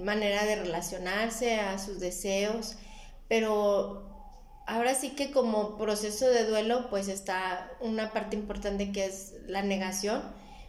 manera 0.04 0.44
de 0.44 0.54
relacionarse, 0.54 1.58
a 1.58 1.78
sus 1.78 1.98
deseos, 1.98 2.76
pero 3.28 4.09
ahora 4.70 4.94
sí 4.94 5.10
que 5.10 5.30
como 5.32 5.76
proceso 5.76 6.28
de 6.28 6.44
duelo, 6.44 6.88
pues 6.90 7.08
está 7.08 7.70
una 7.80 8.12
parte 8.12 8.36
importante 8.36 8.92
que 8.92 9.04
es 9.06 9.34
la 9.46 9.62
negación. 9.62 10.22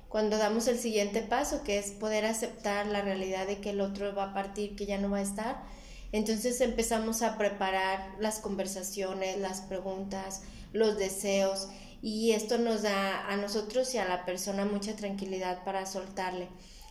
Cuando 0.09 0.37
damos 0.37 0.67
el 0.67 0.77
siguiente 0.77 1.21
paso, 1.21 1.63
que 1.63 1.77
es 1.77 1.91
poder 1.91 2.25
aceptar 2.25 2.87
la 2.87 3.01
realidad 3.01 3.47
de 3.47 3.59
que 3.59 3.69
el 3.69 3.79
otro 3.79 4.13
va 4.13 4.31
a 4.31 4.33
partir, 4.33 4.75
que 4.75 4.85
ya 4.85 4.97
no 4.97 5.09
va 5.09 5.19
a 5.19 5.21
estar, 5.21 5.63
entonces 6.11 6.59
empezamos 6.61 7.21
a 7.21 7.37
preparar 7.37 8.15
las 8.19 8.39
conversaciones, 8.39 9.37
las 9.37 9.61
preguntas, 9.61 10.41
los 10.73 10.97
deseos, 10.97 11.69
y 12.01 12.31
esto 12.31 12.57
nos 12.57 12.81
da 12.81 13.27
a 13.27 13.37
nosotros 13.37 13.93
y 13.93 13.99
a 13.99 14.05
la 14.05 14.25
persona 14.25 14.65
mucha 14.65 14.95
tranquilidad 14.95 15.63
para 15.63 15.85
soltarle. 15.85 16.49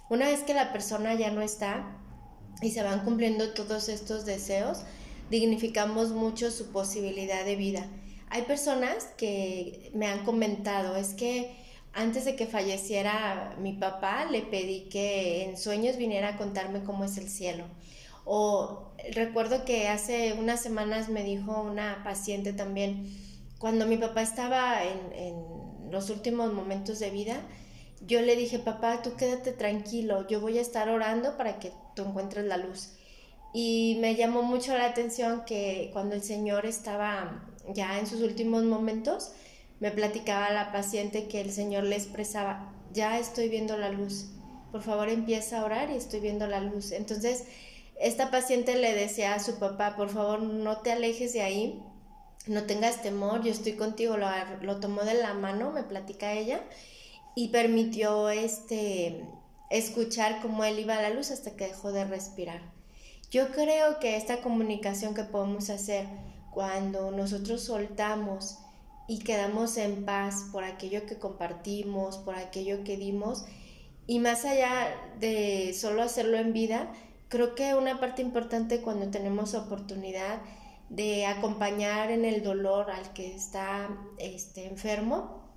Una 0.08 0.26
vez 0.26 0.40
que 0.40 0.54
la 0.54 0.72
persona 0.72 1.14
ya 1.14 1.30
no 1.30 1.42
está 1.42 1.98
y 2.62 2.70
se 2.70 2.82
van 2.82 3.04
cumpliendo 3.04 3.52
todos 3.52 3.88
estos 3.88 4.24
deseos, 4.24 4.84
dignificamos 5.30 6.10
mucho 6.10 6.50
su 6.50 6.72
posibilidad 6.72 7.44
de 7.44 7.56
vida. 7.56 7.86
Hay 8.28 8.42
personas 8.42 9.06
que 9.16 9.90
me 9.94 10.06
han 10.06 10.24
comentado, 10.24 10.96
es 10.96 11.14
que 11.14 11.56
antes 11.92 12.24
de 12.24 12.36
que 12.36 12.46
falleciera 12.46 13.56
mi 13.58 13.72
papá, 13.72 14.26
le 14.26 14.42
pedí 14.42 14.88
que 14.88 15.44
en 15.44 15.56
sueños 15.56 15.96
viniera 15.96 16.28
a 16.28 16.36
contarme 16.36 16.84
cómo 16.84 17.04
es 17.04 17.16
el 17.16 17.28
cielo. 17.28 17.64
O 18.24 18.92
recuerdo 19.12 19.64
que 19.64 19.88
hace 19.88 20.34
unas 20.34 20.60
semanas 20.62 21.08
me 21.08 21.24
dijo 21.24 21.62
una 21.62 22.02
paciente 22.04 22.52
también, 22.52 23.12
cuando 23.58 23.86
mi 23.86 23.96
papá 23.96 24.22
estaba 24.22 24.84
en, 24.84 25.60
los 25.90 26.08
últimos 26.08 26.52
momentos 26.52 27.00
de 27.00 27.10
vida, 27.10 27.40
yo 28.06 28.22
le 28.22 28.36
dije, 28.36 28.60
papá, 28.60 29.02
tú 29.02 29.16
quédate 29.16 29.50
tranquilo, 29.50 30.28
yo 30.28 30.40
voy 30.40 30.56
a 30.58 30.60
estar 30.60 30.88
orando 30.88 31.36
para 31.36 31.58
que 31.58 31.72
tú 31.96 32.04
encuentres 32.04 32.44
la 32.44 32.56
luz. 32.56 32.92
Y 33.52 33.98
me 34.00 34.14
llamó 34.14 34.42
mucho 34.42 34.76
la 34.76 34.86
atención 34.86 35.44
que 35.44 35.90
cuando 35.92 36.14
el 36.14 36.22
Señor 36.22 36.66
estaba 36.66 37.48
ya 37.68 37.98
en 37.98 38.06
sus 38.06 38.20
últimos 38.22 38.64
momentos, 38.64 39.32
me 39.80 39.90
platicaba 39.90 40.50
la 40.50 40.72
paciente 40.72 41.26
que 41.26 41.40
el 41.40 41.50
Señor 41.52 41.84
le 41.84 41.96
expresaba, 41.96 42.72
ya 42.92 43.18
estoy 43.18 43.48
viendo 43.48 43.76
la 43.76 43.90
luz, 43.90 44.26
por 44.70 44.82
favor 44.82 45.08
empieza 45.08 45.60
a 45.60 45.64
orar 45.64 45.90
y 45.90 45.96
estoy 45.96 46.20
viendo 46.20 46.46
la 46.46 46.60
luz. 46.60 46.92
Entonces, 46.92 47.44
esta 47.98 48.30
paciente 48.30 48.76
le 48.76 48.94
decía 48.94 49.34
a 49.34 49.40
su 49.40 49.58
papá, 49.58 49.96
por 49.96 50.10
favor 50.10 50.42
no 50.42 50.78
te 50.78 50.92
alejes 50.92 51.32
de 51.32 51.42
ahí, 51.42 51.82
no 52.46 52.64
tengas 52.64 53.02
temor, 53.02 53.42
yo 53.42 53.50
estoy 53.50 53.72
contigo, 53.72 54.16
lo, 54.16 54.28
lo 54.62 54.80
tomó 54.80 55.02
de 55.02 55.14
la 55.14 55.34
mano, 55.34 55.72
me 55.72 55.82
platica 55.82 56.32
ella, 56.32 56.62
y 57.34 57.48
permitió 57.48 58.30
este, 58.30 59.24
escuchar 59.70 60.40
cómo 60.40 60.64
él 60.64 60.78
iba 60.78 60.96
a 60.96 61.02
la 61.02 61.10
luz 61.10 61.30
hasta 61.30 61.56
que 61.56 61.68
dejó 61.68 61.92
de 61.92 62.04
respirar. 62.04 62.79
Yo 63.30 63.52
creo 63.52 64.00
que 64.00 64.16
esta 64.16 64.40
comunicación 64.40 65.14
que 65.14 65.22
podemos 65.22 65.70
hacer 65.70 66.06
cuando 66.50 67.12
nosotros 67.12 67.62
soltamos 67.62 68.58
y 69.06 69.20
quedamos 69.20 69.76
en 69.76 70.04
paz 70.04 70.46
por 70.50 70.64
aquello 70.64 71.06
que 71.06 71.16
compartimos, 71.16 72.18
por 72.18 72.34
aquello 72.34 72.82
que 72.82 72.96
dimos, 72.96 73.44
y 74.08 74.18
más 74.18 74.44
allá 74.44 74.88
de 75.20 75.72
solo 75.78 76.02
hacerlo 76.02 76.38
en 76.38 76.52
vida, 76.52 76.92
creo 77.28 77.54
que 77.54 77.74
una 77.74 78.00
parte 78.00 78.22
importante 78.22 78.80
cuando 78.80 79.08
tenemos 79.10 79.54
oportunidad 79.54 80.40
de 80.88 81.26
acompañar 81.26 82.10
en 82.10 82.24
el 82.24 82.42
dolor 82.42 82.90
al 82.90 83.12
que 83.12 83.32
está 83.32 83.88
este, 84.18 84.66
enfermo, 84.66 85.48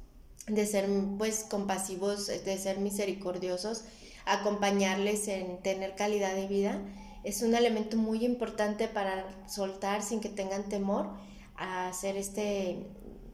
de 0.46 0.68
ser 0.68 0.88
pues 1.18 1.44
compasivos, 1.50 2.27
de 2.27 2.58
ser 2.60 2.77
misericordiosos, 2.77 3.86
acompañarles 4.25 5.27
en 5.27 5.58
tener 5.63 5.96
calidad 5.96 6.36
de 6.36 6.48
vida, 6.48 6.80
es 7.24 7.42
un 7.42 7.56
elemento 7.56 7.98
muy 7.98 8.25
importante 8.25 8.88
para 8.88 9.25
soltar 9.48 10.01
sin 10.01 10.20
que 10.20 10.30
tengan 10.30 10.70
temor 10.70 11.12
a 11.56 11.88
hacer 11.88 12.18
este 12.18 12.88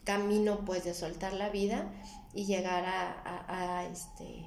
camino 0.03 0.65
pues 0.65 0.83
de 0.83 0.93
soltar 0.93 1.33
la 1.33 1.49
vida 1.49 1.91
y 2.33 2.45
llegar 2.45 2.83
a, 2.85 3.85
este, 3.91 4.45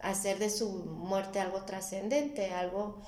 hacer 0.00 0.38
de 0.38 0.50
su 0.50 0.70
muerte 0.70 1.40
algo 1.40 1.62
trascendente, 1.62 2.52
algo 2.52 3.00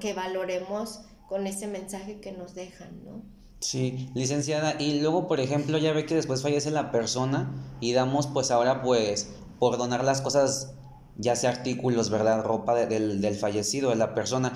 que 0.00 0.14
valoremos 0.14 1.00
con 1.28 1.46
ese 1.46 1.66
mensaje 1.66 2.20
que 2.20 2.32
nos 2.32 2.54
dejan, 2.54 3.04
¿no? 3.04 3.22
Sí, 3.60 4.10
licenciada, 4.14 4.80
y 4.80 5.00
luego, 5.00 5.26
por 5.26 5.40
ejemplo, 5.40 5.78
ya 5.78 5.92
ve 5.92 6.06
que 6.06 6.14
después 6.14 6.42
fallece 6.42 6.70
la 6.70 6.92
persona 6.92 7.50
y 7.80 7.94
damos 7.94 8.26
pues 8.26 8.50
ahora 8.50 8.82
pues 8.82 9.30
por 9.58 9.78
donar 9.78 10.04
las 10.04 10.20
cosas, 10.20 10.74
ya 11.18 11.36
sea 11.36 11.50
artículos, 11.50 12.10
¿verdad? 12.10 12.44
Ropa 12.44 12.74
del, 12.74 13.20
del 13.20 13.34
fallecido, 13.34 13.90
de 13.90 13.96
la 13.96 14.14
persona. 14.14 14.52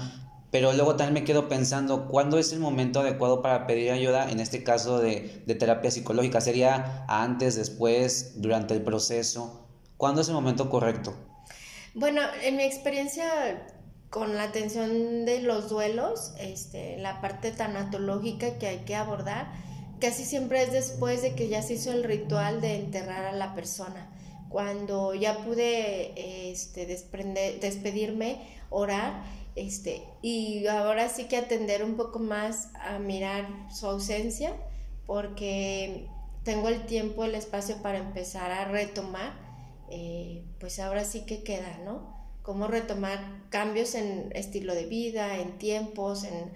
Pero 0.50 0.72
luego 0.72 0.96
también 0.96 1.14
me 1.14 1.24
quedo 1.24 1.48
pensando, 1.48 2.08
¿cuándo 2.08 2.38
es 2.38 2.52
el 2.52 2.58
momento 2.58 3.00
adecuado 3.00 3.40
para 3.40 3.66
pedir 3.66 3.92
ayuda? 3.92 4.30
En 4.30 4.40
este 4.40 4.64
caso 4.64 4.98
de, 4.98 5.42
de 5.46 5.54
terapia 5.54 5.90
psicológica, 5.90 6.40
¿sería 6.40 7.04
antes, 7.06 7.54
después, 7.54 8.32
durante 8.36 8.74
el 8.74 8.82
proceso? 8.82 9.68
¿Cuándo 9.96 10.22
es 10.22 10.28
el 10.28 10.34
momento 10.34 10.68
correcto? 10.68 11.14
Bueno, 11.94 12.20
en 12.42 12.56
mi 12.56 12.64
experiencia 12.64 13.66
con 14.10 14.34
la 14.36 14.44
atención 14.44 15.24
de 15.24 15.40
los 15.40 15.68
duelos, 15.68 16.32
este, 16.40 16.98
la 16.98 17.20
parte 17.20 17.52
tanatológica 17.52 18.58
que 18.58 18.66
hay 18.66 18.78
que 18.78 18.96
abordar, 18.96 19.52
casi 20.00 20.24
siempre 20.24 20.64
es 20.64 20.72
después 20.72 21.22
de 21.22 21.34
que 21.36 21.48
ya 21.48 21.62
se 21.62 21.74
hizo 21.74 21.92
el 21.92 22.02
ritual 22.02 22.60
de 22.60 22.76
enterrar 22.76 23.24
a 23.24 23.32
la 23.32 23.54
persona. 23.54 24.10
Cuando 24.50 25.14
ya 25.14 25.38
pude 25.38 26.50
este, 26.50 26.84
despedirme, 26.86 28.42
orar, 28.68 29.24
este, 29.56 30.02
y 30.20 30.66
ahora 30.66 31.08
sí 31.08 31.24
que 31.24 31.38
atender 31.38 31.82
un 31.82 31.96
poco 31.96 32.18
más 32.18 32.68
a 32.74 32.98
mirar 32.98 33.48
su 33.72 33.86
ausencia, 33.86 34.54
porque 35.06 36.06
tengo 36.44 36.68
el 36.68 36.84
tiempo, 36.84 37.24
el 37.24 37.34
espacio 37.34 37.80
para 37.80 37.98
empezar 37.98 38.50
a 38.50 38.66
retomar, 38.66 39.32
eh, 39.88 40.44
pues 40.58 40.78
ahora 40.78 41.04
sí 41.04 41.24
que 41.24 41.42
queda, 41.42 41.78
¿no? 41.84 42.20
cómo 42.42 42.66
retomar 42.66 43.20
cambios 43.50 43.94
en 43.94 44.30
estilo 44.34 44.74
de 44.74 44.86
vida, 44.86 45.38
en 45.38 45.58
tiempos, 45.58 46.24
en 46.24 46.50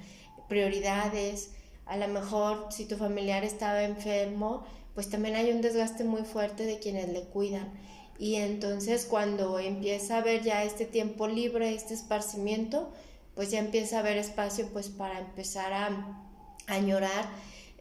prioridades. 0.48 1.52
A 1.86 1.96
lo 1.96 2.08
mejor 2.08 2.66
si 2.70 2.86
tu 2.86 2.96
familiar 2.96 3.44
estaba 3.44 3.82
enfermo, 3.82 4.64
pues 4.94 5.10
también 5.10 5.34
hay 5.34 5.50
un 5.50 5.60
desgaste 5.60 6.04
muy 6.04 6.22
fuerte 6.22 6.64
de 6.64 6.78
quienes 6.78 7.08
le 7.08 7.22
cuidan. 7.24 7.72
Y 8.18 8.36
entonces 8.36 9.06
cuando 9.06 9.58
empieza 9.58 10.16
a 10.16 10.18
haber 10.20 10.42
ya 10.42 10.62
este 10.62 10.86
tiempo 10.86 11.26
libre, 11.26 11.74
este 11.74 11.94
esparcimiento, 11.94 12.92
pues 13.34 13.50
ya 13.50 13.58
empieza 13.58 13.96
a 13.96 14.00
haber 14.00 14.16
espacio 14.16 14.68
pues 14.72 14.88
para 14.88 15.18
empezar 15.18 15.72
a 15.72 16.20
añorar 16.68 17.28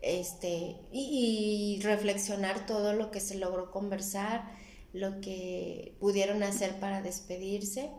este, 0.01 0.75
y, 0.91 1.77
y 1.77 1.81
reflexionar 1.81 2.65
todo 2.65 2.93
lo 2.93 3.11
que 3.11 3.19
se 3.19 3.35
logró 3.35 3.71
conversar, 3.71 4.43
lo 4.91 5.21
que 5.21 5.95
pudieron 5.99 6.41
hacer 6.43 6.79
para 6.79 7.01
despedirse. 7.01 7.91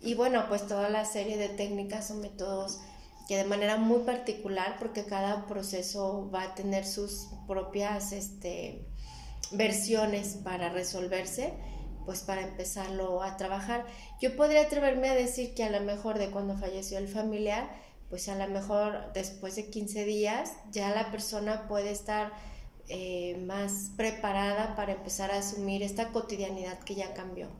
Y 0.00 0.14
bueno, 0.14 0.46
pues 0.48 0.66
toda 0.66 0.88
la 0.88 1.04
serie 1.04 1.36
de 1.36 1.48
técnicas 1.48 2.10
o 2.10 2.14
métodos 2.14 2.80
que 3.26 3.36
de 3.36 3.44
manera 3.44 3.76
muy 3.76 4.00
particular, 4.00 4.76
porque 4.78 5.04
cada 5.04 5.46
proceso 5.46 6.30
va 6.32 6.42
a 6.42 6.54
tener 6.54 6.86
sus 6.86 7.28
propias 7.46 8.12
este, 8.12 8.86
versiones 9.50 10.38
para 10.44 10.68
resolverse, 10.68 11.54
pues 12.04 12.20
para 12.20 12.42
empezarlo 12.42 13.22
a 13.22 13.36
trabajar. 13.36 13.84
Yo 14.20 14.36
podría 14.36 14.62
atreverme 14.62 15.08
a 15.08 15.14
decir 15.14 15.54
que 15.54 15.64
a 15.64 15.70
lo 15.70 15.80
mejor 15.80 16.18
de 16.18 16.30
cuando 16.30 16.56
falleció 16.56 16.98
el 16.98 17.08
familiar, 17.08 17.68
pues 18.08 18.28
a 18.28 18.36
lo 18.36 18.46
mejor 18.52 19.12
después 19.12 19.56
de 19.56 19.68
15 19.68 20.04
días 20.04 20.52
ya 20.70 20.94
la 20.94 21.10
persona 21.10 21.66
puede 21.66 21.90
estar 21.90 22.32
eh, 22.88 23.36
más 23.44 23.90
preparada 23.96 24.76
para 24.76 24.92
empezar 24.92 25.32
a 25.32 25.38
asumir 25.38 25.82
esta 25.82 26.12
cotidianidad 26.12 26.78
que 26.78 26.94
ya 26.94 27.14
cambió. 27.14 27.50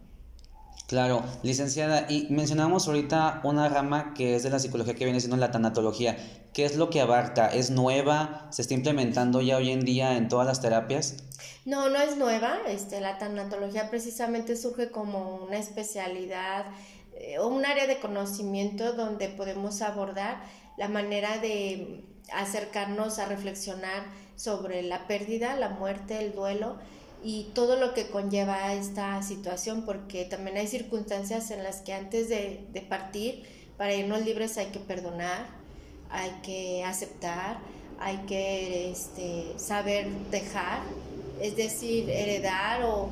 Claro, 0.86 1.24
licenciada, 1.42 2.06
y 2.08 2.28
mencionamos 2.30 2.86
ahorita 2.86 3.40
una 3.42 3.68
rama 3.68 4.14
que 4.14 4.36
es 4.36 4.44
de 4.44 4.50
la 4.50 4.60
psicología 4.60 4.94
que 4.94 5.04
viene 5.04 5.18
siendo 5.18 5.36
la 5.36 5.50
tanatología. 5.50 6.16
¿Qué 6.52 6.64
es 6.64 6.76
lo 6.76 6.90
que 6.90 7.00
abarca? 7.00 7.48
¿Es 7.48 7.70
nueva? 7.70 8.46
¿Se 8.52 8.62
está 8.62 8.74
implementando 8.74 9.40
ya 9.40 9.56
hoy 9.56 9.72
en 9.72 9.80
día 9.80 10.16
en 10.16 10.28
todas 10.28 10.46
las 10.46 10.60
terapias? 10.60 11.16
No, 11.64 11.88
no 11.88 11.98
es 11.98 12.16
nueva. 12.16 12.58
Este, 12.68 13.00
la 13.00 13.18
tanatología 13.18 13.90
precisamente 13.90 14.56
surge 14.56 14.92
como 14.92 15.44
una 15.44 15.58
especialidad 15.58 16.66
eh, 17.14 17.40
o 17.40 17.48
un 17.48 17.66
área 17.66 17.88
de 17.88 17.98
conocimiento 17.98 18.92
donde 18.92 19.28
podemos 19.28 19.82
abordar 19.82 20.40
la 20.76 20.86
manera 20.86 21.38
de 21.38 22.04
acercarnos 22.32 23.18
a 23.18 23.26
reflexionar 23.26 24.04
sobre 24.36 24.82
la 24.82 25.08
pérdida, 25.08 25.56
la 25.56 25.70
muerte, 25.70 26.24
el 26.24 26.32
duelo 26.32 26.76
y 27.22 27.50
todo 27.54 27.76
lo 27.76 27.94
que 27.94 28.08
conlleva 28.08 28.74
esta 28.74 29.22
situación, 29.22 29.84
porque 29.84 30.24
también 30.24 30.56
hay 30.56 30.66
circunstancias 30.66 31.50
en 31.50 31.62
las 31.62 31.80
que 31.80 31.92
antes 31.92 32.28
de, 32.28 32.86
partir, 32.88 33.42
para 33.76 33.94
irnos 33.94 34.24
libres 34.24 34.58
hay 34.58 34.66
que 34.66 34.78
perdonar, 34.78 35.46
hay 36.10 36.30
que 36.42 36.84
aceptar, 36.84 37.58
hay 37.98 38.18
que 38.28 38.90
este, 38.90 39.54
saber 39.56 40.08
dejar, 40.30 40.80
es 41.40 41.56
decir, 41.56 42.08
heredar 42.10 42.82
o, 42.84 43.10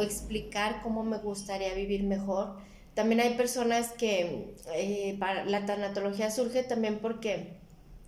explicar 0.00 0.80
cómo 0.82 1.02
me 1.02 1.18
gustaría 1.18 1.74
vivir 1.74 2.04
mejor. 2.04 2.56
También 2.94 3.20
hay 3.20 3.34
personas 3.34 3.90
que 3.90 4.54
eh, 4.74 5.16
para 5.18 5.44
la 5.44 5.66
tanatología 5.66 6.30
surge 6.30 6.62
también 6.62 7.00
porque 7.00 7.48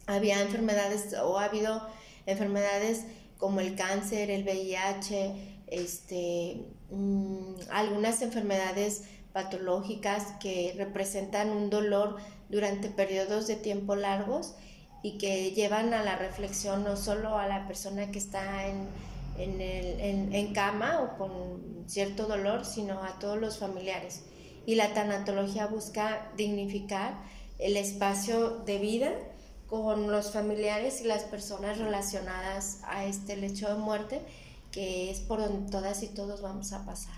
había 0.06 0.40
enfermedades 0.40 1.14
o 1.14 1.38
ha 1.38 1.44
habido 1.44 1.82
enfermedades 2.26 3.04
como 3.44 3.60
el 3.60 3.74
cáncer, 3.74 4.30
el 4.30 4.42
VIH, 4.42 5.34
este, 5.66 6.64
mm, 6.90 7.56
algunas 7.70 8.22
enfermedades 8.22 9.02
patológicas 9.34 10.32
que 10.40 10.72
representan 10.78 11.50
un 11.50 11.68
dolor 11.68 12.16
durante 12.48 12.88
periodos 12.88 13.46
de 13.46 13.56
tiempo 13.56 13.96
largos 13.96 14.54
y 15.02 15.18
que 15.18 15.50
llevan 15.50 15.92
a 15.92 16.02
la 16.02 16.16
reflexión 16.16 16.84
no 16.84 16.96
solo 16.96 17.36
a 17.36 17.46
la 17.46 17.66
persona 17.66 18.10
que 18.10 18.18
está 18.18 18.66
en, 18.66 18.88
en, 19.36 19.60
el, 19.60 20.34
en, 20.34 20.54
cama 20.54 21.02
o 21.02 21.18
con 21.18 21.84
cierto 21.86 22.24
dolor, 22.24 22.64
sino 22.64 23.04
a 23.04 23.18
todos 23.18 23.38
los 23.38 23.58
familiares. 23.58 24.24
Y 24.64 24.76
la 24.76 24.94
tanatología 24.94 25.66
busca 25.66 26.32
dignificar 26.34 27.20
el 27.58 27.76
espacio 27.76 28.60
de 28.60 28.78
vida 28.78 29.12
con 29.82 30.10
los 30.10 30.30
familiares 30.30 31.00
y 31.00 31.04
las 31.04 31.24
personas 31.24 31.78
relacionadas 31.78 32.78
a 32.84 33.04
este 33.04 33.36
lecho 33.36 33.68
de 33.68 33.74
muerte, 33.74 34.22
que 34.70 35.10
es 35.10 35.20
por 35.20 35.40
donde 35.40 35.70
todas 35.70 36.02
y 36.02 36.08
todos 36.08 36.42
vamos 36.42 36.72
a 36.72 36.84
pasar. 36.84 37.14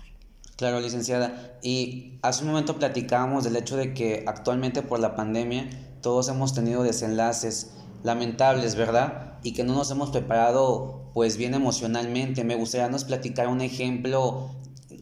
Claro, 0.55 0.79
licenciada. 0.79 1.57
Y 1.61 2.13
hace 2.23 2.41
un 2.41 2.49
momento 2.49 2.77
platicábamos 2.77 3.43
del 3.43 3.55
hecho 3.55 3.77
de 3.77 3.93
que 3.93 4.23
actualmente 4.27 4.81
por 4.81 4.99
la 4.99 5.15
pandemia 5.15 5.69
todos 6.01 6.29
hemos 6.29 6.53
tenido 6.53 6.83
desenlaces 6.83 7.73
lamentables, 8.03 8.75
¿verdad? 8.75 9.37
Y 9.43 9.53
que 9.53 9.63
no 9.63 9.73
nos 9.75 9.91
hemos 9.91 10.09
preparado 10.09 11.11
pues 11.13 11.37
bien 11.37 11.53
emocionalmente. 11.53 12.43
Me 12.43 12.55
gustaría 12.55 12.89
nos 12.89 13.03
platicar 13.03 13.47
un 13.47 13.61
ejemplo 13.61 14.49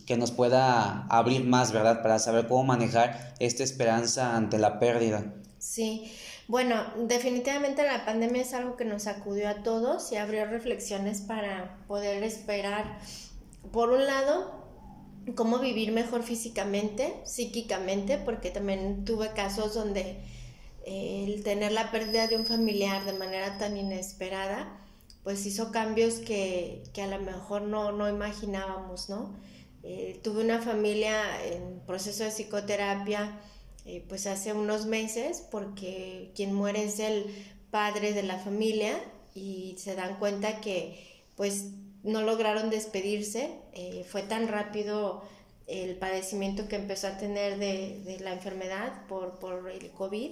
que 0.05 0.17
nos 0.17 0.31
pueda 0.31 1.05
abrir 1.07 1.45
más, 1.45 1.71
¿verdad? 1.71 2.01
Para 2.01 2.19
saber 2.19 2.47
cómo 2.47 2.63
manejar 2.63 3.33
esta 3.39 3.63
esperanza 3.63 4.35
ante 4.35 4.57
la 4.57 4.79
pérdida. 4.79 5.33
Sí, 5.57 6.11
Bueno, 6.47 6.75
definitivamente 7.07 7.83
la 7.83 8.05
pandemia 8.05 8.43
es 8.43 8.53
algo 8.53 8.77
que 8.77 8.85
nos 8.85 9.03
sacudió 9.03 9.49
a 9.49 9.63
todos 9.63 10.11
y 10.11 10.17
abrió 10.17 10.45
reflexiones 10.45 11.21
para 11.21 11.79
poder 11.87 12.21
esperar, 12.23 12.99
por 13.71 13.89
un 13.89 14.05
lado, 14.05 14.63
cómo 15.33 15.57
vivir 15.57 15.91
mejor 15.91 16.21
físicamente, 16.21 17.15
psíquicamente, 17.25 18.19
porque 18.19 18.51
también 18.51 19.05
tuve 19.05 19.31
casos 19.33 19.73
donde 19.73 20.17
eh, 20.85 21.25
el 21.27 21.43
tener 21.43 21.71
la 21.71 21.89
pérdida 21.89 22.27
de 22.27 22.37
un 22.37 22.45
familiar 22.45 23.03
de 23.05 23.13
manera 23.13 23.57
tan 23.57 23.75
inesperada, 23.75 24.79
pues 25.23 25.43
hizo 25.47 25.71
cambios 25.71 26.15
que, 26.15 26.83
a 27.01 27.07
lo 27.07 27.19
mejor 27.19 27.63
no, 27.63 27.91
no 27.91 28.07
imaginábamos, 28.07 29.09
¿no? 29.09 29.35
Eh, 29.81 30.19
tuve 30.23 30.43
una 30.43 30.61
familia 30.61 31.43
en 31.43 31.79
proceso 31.87 32.23
de 32.23 32.29
psicoterapia 32.29 33.39
eh, 33.85 34.03
pues 34.07 34.25
hace 34.27 34.53
unos 34.53 34.85
meses 34.85 35.43
porque 35.51 36.31
quien 36.35 36.53
muere 36.53 36.83
es 36.83 36.99
el 36.99 37.25
padre 37.71 38.13
de 38.13 38.23
la 38.23 38.39
familia 38.39 38.93
y 39.33 39.75
se 39.77 39.95
dan 39.95 40.17
cuenta 40.17 40.61
que 40.61 41.23
pues 41.35 41.71
no 42.03 42.21
lograron 42.21 42.69
despedirse, 42.69 43.49
eh, 43.73 44.05
fue 44.07 44.23
tan 44.23 44.47
rápido 44.47 45.23
el 45.67 45.95
padecimiento 45.97 46.67
que 46.67 46.75
empezó 46.75 47.07
a 47.07 47.17
tener 47.17 47.57
de, 47.57 48.17
la 48.21 48.33
enfermedad 48.33 49.05
por, 49.07 49.39
por, 49.39 49.69
el 49.69 49.89
COVID 49.91 50.31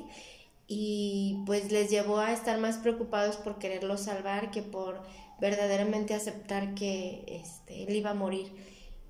y 0.68 1.44
pues 1.46 1.72
les 1.72 1.90
llevó 1.90 2.20
a 2.20 2.32
estar 2.32 2.60
más 2.60 2.78
preocupados 2.78 3.38
por 3.38 3.58
quererlo 3.58 3.98
salvar 3.98 4.52
que 4.52 4.62
por 4.62 5.02
verdaderamente 5.40 6.14
aceptar 6.14 6.74
que 6.76 7.26
este, 7.28 7.84
él 7.84 7.96
iba 7.96 8.12
a 8.12 8.16
morir. 8.16 8.52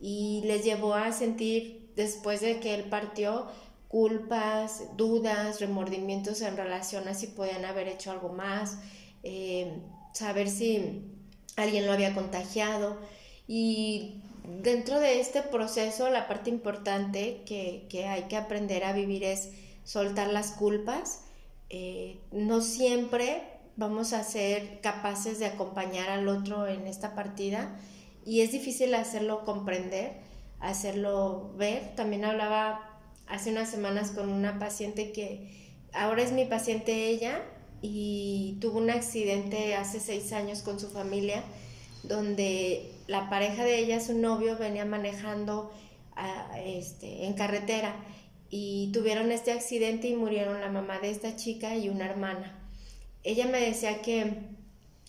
Y 0.01 0.41
les 0.45 0.63
llevó 0.63 0.95
a 0.95 1.11
sentir 1.11 1.91
después 1.95 2.41
de 2.41 2.59
que 2.59 2.73
él 2.73 2.85
partió 2.85 3.47
culpas, 3.93 4.85
dudas, 4.97 5.61
remordimientos 5.61 6.41
en 6.41 6.57
relación 6.57 7.07
a 7.07 7.13
si 7.13 7.27
podían 7.27 7.63
haber 7.63 7.87
hecho 7.87 8.09
algo 8.09 8.29
más, 8.29 8.79
eh, 9.21 9.71
saber 10.13 10.49
si 10.49 11.03
alguien 11.57 11.85
lo 11.85 11.91
había 11.91 12.15
contagiado. 12.15 12.97
Y 13.47 14.23
dentro 14.63 14.99
de 14.99 15.19
este 15.19 15.43
proceso, 15.43 16.09
la 16.09 16.27
parte 16.27 16.49
importante 16.49 17.43
que, 17.45 18.07
hay 18.07 18.23
que 18.23 18.35
aprender 18.35 18.83
a 18.83 18.93
vivir 18.93 19.23
es 19.23 19.51
soltar 19.83 20.33
las 20.33 20.53
culpas. 20.53 21.25
Eh, 21.69 22.17
no 22.31 22.61
siempre 22.61 23.43
vamos 23.75 24.13
a 24.13 24.23
ser 24.23 24.81
capaces 24.81 25.37
de 25.37 25.45
acompañar 25.45 26.09
al 26.09 26.27
otro 26.29 26.65
en 26.65 26.87
esta 26.87 27.13
partida 27.13 27.77
y 28.25 28.41
es 28.41 28.51
difícil 28.51 28.95
hacerlo 28.95 29.45
comprender, 29.45 30.13
hacerlo 30.59 31.53
ver. 31.57 31.93
También 31.95 32.25
hablaba 32.25 32.92
hace 33.33 33.49
unas 33.49 33.69
semanas 33.69 34.11
con 34.11 34.29
una 34.29 34.59
paciente 34.59 35.11
que 35.11 35.73
ahora 35.91 36.21
es 36.21 36.31
mi 36.31 36.45
paciente 36.45 37.07
ella 37.07 37.41
y 37.81 38.59
tuvo 38.61 38.77
un 38.77 38.91
accidente 38.91 39.75
hace 39.75 39.99
seis 39.99 40.31
años 40.33 40.61
con 40.61 40.79
su 40.79 40.89
familia 40.89 41.43
donde 42.03 42.91
la 43.07 43.31
pareja 43.31 43.63
de 43.63 43.79
ella, 43.79 43.99
su 43.99 44.13
novio, 44.17 44.57
venía 44.57 44.85
manejando 44.85 45.71
este, 46.63 47.25
en 47.25 47.33
carretera 47.33 47.95
y 48.51 48.91
tuvieron 48.93 49.31
este 49.31 49.51
accidente 49.51 50.09
y 50.09 50.15
murieron 50.15 50.61
la 50.61 50.69
mamá 50.69 50.99
de 50.99 51.09
esta 51.09 51.35
chica 51.35 51.75
y 51.75 51.89
una 51.89 52.05
hermana. 52.05 52.59
Ella 53.23 53.47
me 53.47 53.59
decía 53.59 54.01
que 54.03 54.43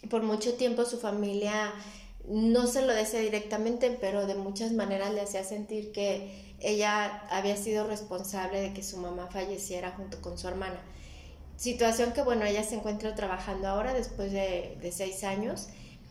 por 0.08 0.22
mucho 0.22 0.54
tiempo 0.54 0.86
su 0.86 0.98
familia 0.98 1.74
no 2.26 2.66
se 2.66 2.86
lo 2.86 2.94
decía 2.94 3.20
directamente, 3.20 3.98
pero 4.00 4.26
de 4.26 4.34
muchas 4.34 4.72
maneras 4.72 5.12
le 5.12 5.20
hacía 5.20 5.44
sentir 5.44 5.92
que 5.92 6.53
ella 6.64 7.22
había 7.30 7.56
sido 7.56 7.86
responsable 7.86 8.60
de 8.60 8.72
que 8.72 8.82
su 8.82 8.96
mamá 8.96 9.28
falleciera 9.30 9.92
junto 9.92 10.20
con 10.20 10.38
su 10.38 10.48
hermana. 10.48 10.80
Situación 11.56 12.12
que, 12.12 12.22
bueno, 12.22 12.44
ella 12.44 12.64
se 12.64 12.76
encuentra 12.76 13.14
trabajando 13.14 13.68
ahora 13.68 13.94
después 13.94 14.32
de, 14.32 14.76
de 14.80 14.92
seis 14.92 15.22
años 15.24 15.68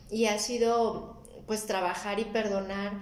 y 0.10 0.26
ha 0.26 0.38
sido, 0.40 1.22
pues, 1.48 1.66
trabajar 1.66 2.20
y 2.20 2.26
perdonar, 2.26 2.94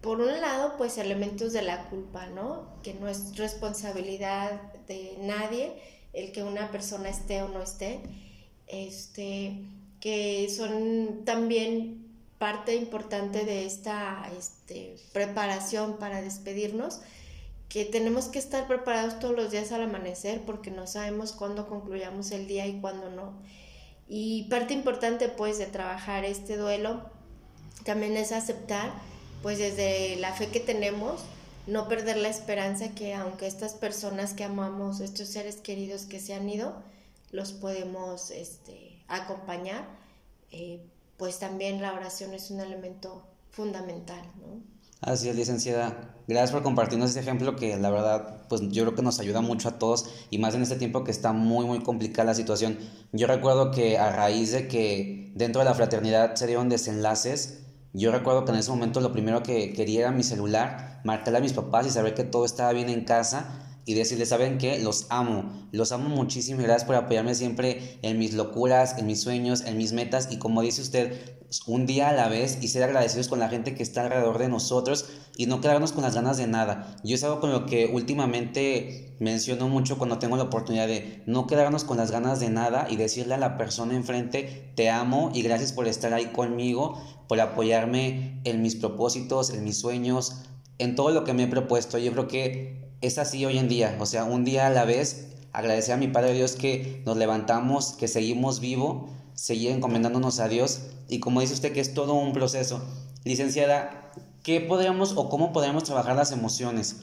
por 0.00 0.20
un 0.20 0.40
lado, 0.40 0.74
pues, 0.76 0.98
elementos 0.98 1.52
de 1.52 1.62
la 1.62 1.88
culpa, 1.88 2.26
¿no? 2.26 2.68
Que 2.82 2.94
no 2.94 3.08
es 3.08 3.36
responsabilidad 3.36 4.60
de 4.86 5.16
nadie 5.20 5.72
el 6.12 6.32
que 6.32 6.42
una 6.42 6.70
persona 6.70 7.08
esté 7.08 7.42
o 7.42 7.48
no 7.48 7.62
esté, 7.62 8.00
este, 8.66 9.58
que 10.00 10.48
son 10.50 11.24
también 11.24 12.05
parte 12.38 12.74
importante 12.74 13.44
de 13.44 13.66
esta 13.66 14.30
este, 14.38 14.96
preparación 15.12 15.96
para 15.98 16.20
despedirnos, 16.20 17.00
que 17.68 17.84
tenemos 17.84 18.26
que 18.26 18.38
estar 18.38 18.68
preparados 18.68 19.18
todos 19.18 19.34
los 19.34 19.50
días 19.50 19.72
al 19.72 19.82
amanecer 19.82 20.42
porque 20.46 20.70
no 20.70 20.86
sabemos 20.86 21.32
cuándo 21.32 21.66
concluyamos 21.68 22.30
el 22.30 22.46
día 22.46 22.66
y 22.66 22.80
cuándo 22.80 23.10
no. 23.10 23.32
Y 24.08 24.44
parte 24.44 24.72
importante 24.72 25.28
pues 25.28 25.58
de 25.58 25.66
trabajar 25.66 26.24
este 26.24 26.56
duelo 26.56 27.10
también 27.84 28.16
es 28.16 28.32
aceptar 28.32 28.92
pues 29.42 29.58
desde 29.58 30.16
la 30.16 30.32
fe 30.32 30.48
que 30.48 30.60
tenemos, 30.60 31.22
no 31.66 31.88
perder 31.88 32.16
la 32.16 32.28
esperanza 32.28 32.94
que 32.94 33.14
aunque 33.14 33.46
estas 33.46 33.74
personas 33.74 34.34
que 34.34 34.44
amamos, 34.44 35.00
estos 35.00 35.28
seres 35.28 35.56
queridos 35.56 36.02
que 36.02 36.20
se 36.20 36.34
han 36.34 36.48
ido, 36.48 36.82
los 37.30 37.52
podemos 37.52 38.30
este, 38.30 39.02
acompañar. 39.08 39.86
Eh, 40.52 40.80
pues 41.16 41.38
también 41.38 41.80
la 41.80 41.92
oración 41.92 42.34
es 42.34 42.50
un 42.50 42.60
elemento 42.60 43.26
fundamental, 43.50 44.22
¿no? 44.40 44.62
Así 45.00 45.28
es, 45.28 45.36
licenciada. 45.36 46.14
Gracias 46.26 46.52
por 46.52 46.62
compartirnos 46.62 47.10
este 47.10 47.20
ejemplo 47.20 47.54
que 47.54 47.76
la 47.76 47.90
verdad, 47.90 48.46
pues 48.48 48.62
yo 48.70 48.84
creo 48.84 48.94
que 48.94 49.02
nos 49.02 49.20
ayuda 49.20 49.40
mucho 49.40 49.68
a 49.68 49.78
todos 49.78 50.06
y 50.30 50.38
más 50.38 50.54
en 50.54 50.62
este 50.62 50.76
tiempo 50.76 51.04
que 51.04 51.10
está 51.10 51.32
muy, 51.32 51.66
muy 51.66 51.80
complicada 51.80 52.26
la 52.26 52.34
situación. 52.34 52.78
Yo 53.12 53.26
recuerdo 53.26 53.70
que 53.70 53.98
a 53.98 54.10
raíz 54.10 54.52
de 54.52 54.68
que 54.68 55.32
dentro 55.34 55.60
de 55.60 55.66
la 55.66 55.74
fraternidad 55.74 56.34
se 56.34 56.46
dieron 56.46 56.68
desenlaces, 56.68 57.60
yo 57.92 58.10
recuerdo 58.10 58.44
que 58.44 58.52
en 58.52 58.58
ese 58.58 58.70
momento 58.70 59.00
lo 59.00 59.12
primero 59.12 59.42
que 59.42 59.72
quería 59.74 60.00
era 60.00 60.10
mi 60.12 60.22
celular, 60.22 61.00
marcarle 61.04 61.38
a 61.38 61.42
mis 61.42 61.52
papás 61.52 61.86
y 61.86 61.90
saber 61.90 62.14
que 62.14 62.24
todo 62.24 62.44
estaba 62.44 62.72
bien 62.72 62.88
en 62.88 63.04
casa 63.04 63.75
y 63.86 63.94
decirles, 63.94 64.28
¿saben 64.28 64.58
qué? 64.58 64.80
Los 64.80 65.06
amo, 65.08 65.68
los 65.70 65.92
amo 65.92 66.08
muchísimo 66.08 66.60
gracias 66.60 66.84
por 66.84 66.96
apoyarme 66.96 67.34
siempre 67.36 67.98
en 68.02 68.18
mis 68.18 68.34
locuras, 68.34 68.98
en 68.98 69.06
mis 69.06 69.22
sueños, 69.22 69.62
en 69.62 69.78
mis 69.78 69.92
metas 69.92 70.28
y 70.30 70.38
como 70.38 70.60
dice 70.60 70.82
usted, 70.82 71.36
un 71.68 71.86
día 71.86 72.08
a 72.08 72.12
la 72.12 72.28
vez 72.28 72.58
y 72.60 72.68
ser 72.68 72.82
agradecidos 72.82 73.28
con 73.28 73.38
la 73.38 73.48
gente 73.48 73.76
que 73.76 73.84
está 73.84 74.02
alrededor 74.02 74.38
de 74.38 74.48
nosotros 74.48 75.08
y 75.36 75.46
no 75.46 75.60
quedarnos 75.60 75.92
con 75.92 76.02
las 76.02 76.16
ganas 76.16 76.36
de 76.36 76.48
nada. 76.48 76.96
Yo 77.04 77.14
es 77.14 77.22
algo 77.22 77.40
con 77.40 77.52
lo 77.52 77.64
que 77.66 77.86
últimamente 77.86 79.16
menciono 79.20 79.68
mucho 79.68 79.98
cuando 79.98 80.18
tengo 80.18 80.36
la 80.36 80.42
oportunidad 80.42 80.88
de 80.88 81.22
no 81.26 81.46
quedarnos 81.46 81.84
con 81.84 81.96
las 81.96 82.10
ganas 82.10 82.40
de 82.40 82.50
nada 82.50 82.88
y 82.90 82.96
decirle 82.96 83.34
a 83.34 83.38
la 83.38 83.56
persona 83.56 83.94
enfrente, 83.94 84.72
te 84.74 84.90
amo 84.90 85.30
y 85.32 85.42
gracias 85.42 85.72
por 85.72 85.86
estar 85.86 86.12
ahí 86.12 86.26
conmigo, 86.26 87.00
por 87.28 87.40
apoyarme 87.40 88.40
en 88.42 88.62
mis 88.62 88.74
propósitos, 88.74 89.50
en 89.50 89.62
mis 89.62 89.78
sueños, 89.78 90.42
en 90.78 90.96
todo 90.96 91.10
lo 91.10 91.22
que 91.22 91.34
me 91.34 91.44
he 91.44 91.48
propuesto. 91.48 91.98
Yo 91.98 92.10
creo 92.12 92.26
que 92.26 92.85
es 93.00 93.18
así 93.18 93.44
hoy 93.44 93.58
en 93.58 93.68
día, 93.68 93.96
o 94.00 94.06
sea, 94.06 94.24
un 94.24 94.44
día 94.44 94.66
a 94.66 94.70
la 94.70 94.84
vez, 94.84 95.28
agradecer 95.52 95.94
a 95.94 95.98
mi 95.98 96.08
Padre 96.08 96.32
Dios 96.32 96.52
que 96.52 97.02
nos 97.04 97.16
levantamos, 97.16 97.92
que 97.92 98.08
seguimos 98.08 98.60
vivo, 98.60 99.08
seguir 99.34 99.70
encomendándonos 99.70 100.40
a 100.40 100.48
Dios 100.48 100.80
y 101.08 101.20
como 101.20 101.40
dice 101.40 101.54
usted 101.54 101.72
que 101.72 101.80
es 101.80 101.94
todo 101.94 102.14
un 102.14 102.32
proceso. 102.32 102.82
Licenciada, 103.24 104.12
¿qué 104.42 104.60
podríamos 104.60 105.14
o 105.16 105.28
cómo 105.28 105.52
podríamos 105.52 105.84
trabajar 105.84 106.16
las 106.16 106.32
emociones? 106.32 106.96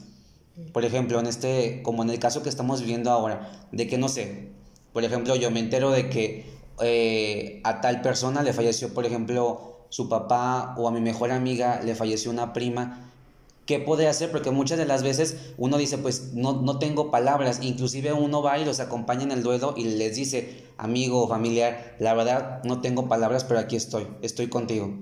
Por 0.72 0.84
ejemplo, 0.84 1.18
en 1.18 1.26
este, 1.26 1.82
como 1.82 2.02
en 2.02 2.10
el 2.10 2.18
caso 2.18 2.42
que 2.42 2.48
estamos 2.48 2.80
viviendo 2.80 3.10
ahora, 3.10 3.66
de 3.72 3.86
que 3.86 3.98
no 3.98 4.08
sé, 4.08 4.48
por 4.92 5.04
ejemplo, 5.04 5.34
yo 5.36 5.50
me 5.50 5.60
entero 5.60 5.90
de 5.90 6.08
que 6.08 6.46
eh, 6.80 7.60
a 7.64 7.80
tal 7.80 8.00
persona 8.02 8.42
le 8.42 8.52
falleció, 8.52 8.94
por 8.94 9.04
ejemplo, 9.04 9.86
su 9.88 10.08
papá 10.08 10.74
o 10.76 10.88
a 10.88 10.90
mi 10.90 11.00
mejor 11.00 11.30
amiga 11.30 11.80
le 11.84 11.94
falleció 11.94 12.30
una 12.30 12.52
prima 12.52 13.12
¿Qué 13.66 13.78
puede 13.78 14.08
hacer? 14.08 14.30
Porque 14.30 14.50
muchas 14.50 14.78
de 14.78 14.84
las 14.84 15.02
veces 15.02 15.36
uno 15.56 15.78
dice, 15.78 15.96
pues 15.96 16.34
no, 16.34 16.60
no 16.60 16.78
tengo 16.78 17.10
palabras, 17.10 17.60
inclusive 17.62 18.12
uno 18.12 18.42
va 18.42 18.58
y 18.58 18.64
los 18.64 18.78
acompaña 18.80 19.22
en 19.22 19.32
el 19.32 19.42
duelo 19.42 19.74
y 19.76 19.84
les 19.84 20.16
dice, 20.16 20.64
amigo 20.76 21.22
o 21.22 21.28
familiar, 21.28 21.96
la 21.98 22.12
verdad 22.12 22.62
no 22.64 22.82
tengo 22.82 23.08
palabras, 23.08 23.44
pero 23.44 23.60
aquí 23.60 23.76
estoy, 23.76 24.06
estoy 24.20 24.48
contigo. 24.48 24.94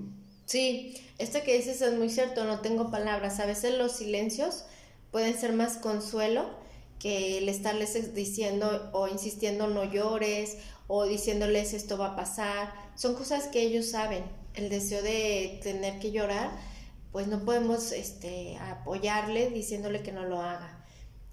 Sí, 0.45 0.95
esto 1.17 1.39
que 1.43 1.57
dices 1.57 1.81
es 1.81 1.97
muy 1.97 2.09
cierto, 2.09 2.45
no 2.45 2.61
tengo 2.61 2.89
palabras. 2.89 3.39
A 3.39 3.45
veces 3.45 3.77
los 3.77 3.91
silencios 3.91 4.63
pueden 5.11 5.37
ser 5.37 5.51
más 5.53 5.77
consuelo 5.77 6.45
que 6.99 7.39
el 7.39 7.49
estarles 7.49 8.15
diciendo 8.15 8.89
o 8.93 9.09
insistiendo 9.09 9.67
no 9.67 9.83
llores 9.83 10.57
o 10.87 11.05
diciéndoles 11.05 11.73
esto 11.73 11.97
va 11.97 12.07
a 12.07 12.15
pasar. 12.15 12.73
Son 12.95 13.13
cosas 13.15 13.47
que 13.47 13.61
ellos 13.61 13.89
saben. 13.89 14.23
El 14.53 14.69
deseo 14.69 15.01
de 15.01 15.59
tener 15.63 15.99
que 15.99 16.11
llorar 16.11 16.51
pues 17.13 17.27
no 17.27 17.45
podemos 17.45 17.93
este, 17.93 18.57
apoyarle 18.57 19.49
diciéndole 19.51 20.01
que 20.01 20.11
no 20.11 20.25
lo 20.25 20.41
haga. 20.41 20.83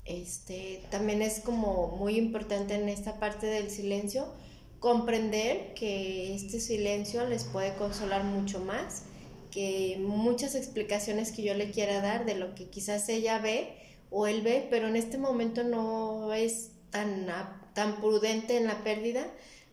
Este, 0.05 0.83
también 0.91 1.23
es 1.23 1.41
como 1.41 1.97
muy 1.97 2.17
importante 2.17 2.75
en 2.75 2.89
esta 2.89 3.19
parte 3.19 3.47
del 3.47 3.71
silencio 3.71 4.33
comprender 4.79 5.75
que 5.75 6.35
este 6.35 6.61
silencio 6.61 7.27
les 7.27 7.45
puede 7.45 7.75
consolar 7.75 8.25
mucho 8.25 8.61
más 8.61 9.05
que 9.51 9.97
muchas 10.01 10.55
explicaciones 10.55 11.33
que 11.33 11.43
yo 11.43 11.55
le 11.55 11.71
quiera 11.71 12.01
dar 12.01 12.25
de 12.25 12.37
lo 12.37 12.55
que 12.55 12.69
quizás 12.69 13.09
ella 13.09 13.39
ve 13.39 13.75
o 14.11 14.27
él 14.27 14.43
ve, 14.43 14.67
pero 14.71 14.89
en 14.89 14.97
este 14.97 15.19
momento 15.19 15.65
no 15.65 16.33
es 16.33 16.71
tan 16.91 17.27
tan 17.75 18.01
prudente 18.01 18.57
en 18.57 18.67
la 18.67 18.83
pérdida, 18.83 19.27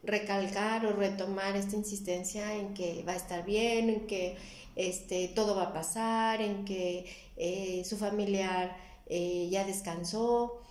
recalcar 0.03 0.85
o 0.85 0.93
retomar 0.93 1.55
esta 1.55 1.75
insistencia 1.75 2.55
en 2.55 2.73
que 2.73 3.03
va 3.07 3.13
a 3.13 3.17
estar 3.17 3.45
bien, 3.45 3.89
en 3.89 4.07
que 4.07 4.37
este, 4.77 5.27
todo 5.27 5.55
va 5.55 5.63
a 5.63 5.73
pasar, 5.73 6.39
en 6.39 6.63
que 6.63 7.05
eh, 7.35 7.83
su 7.83 7.97
familiar 7.97 8.77
eh, 9.07 9.49
ya 9.49 9.65
descansó. 9.65 10.61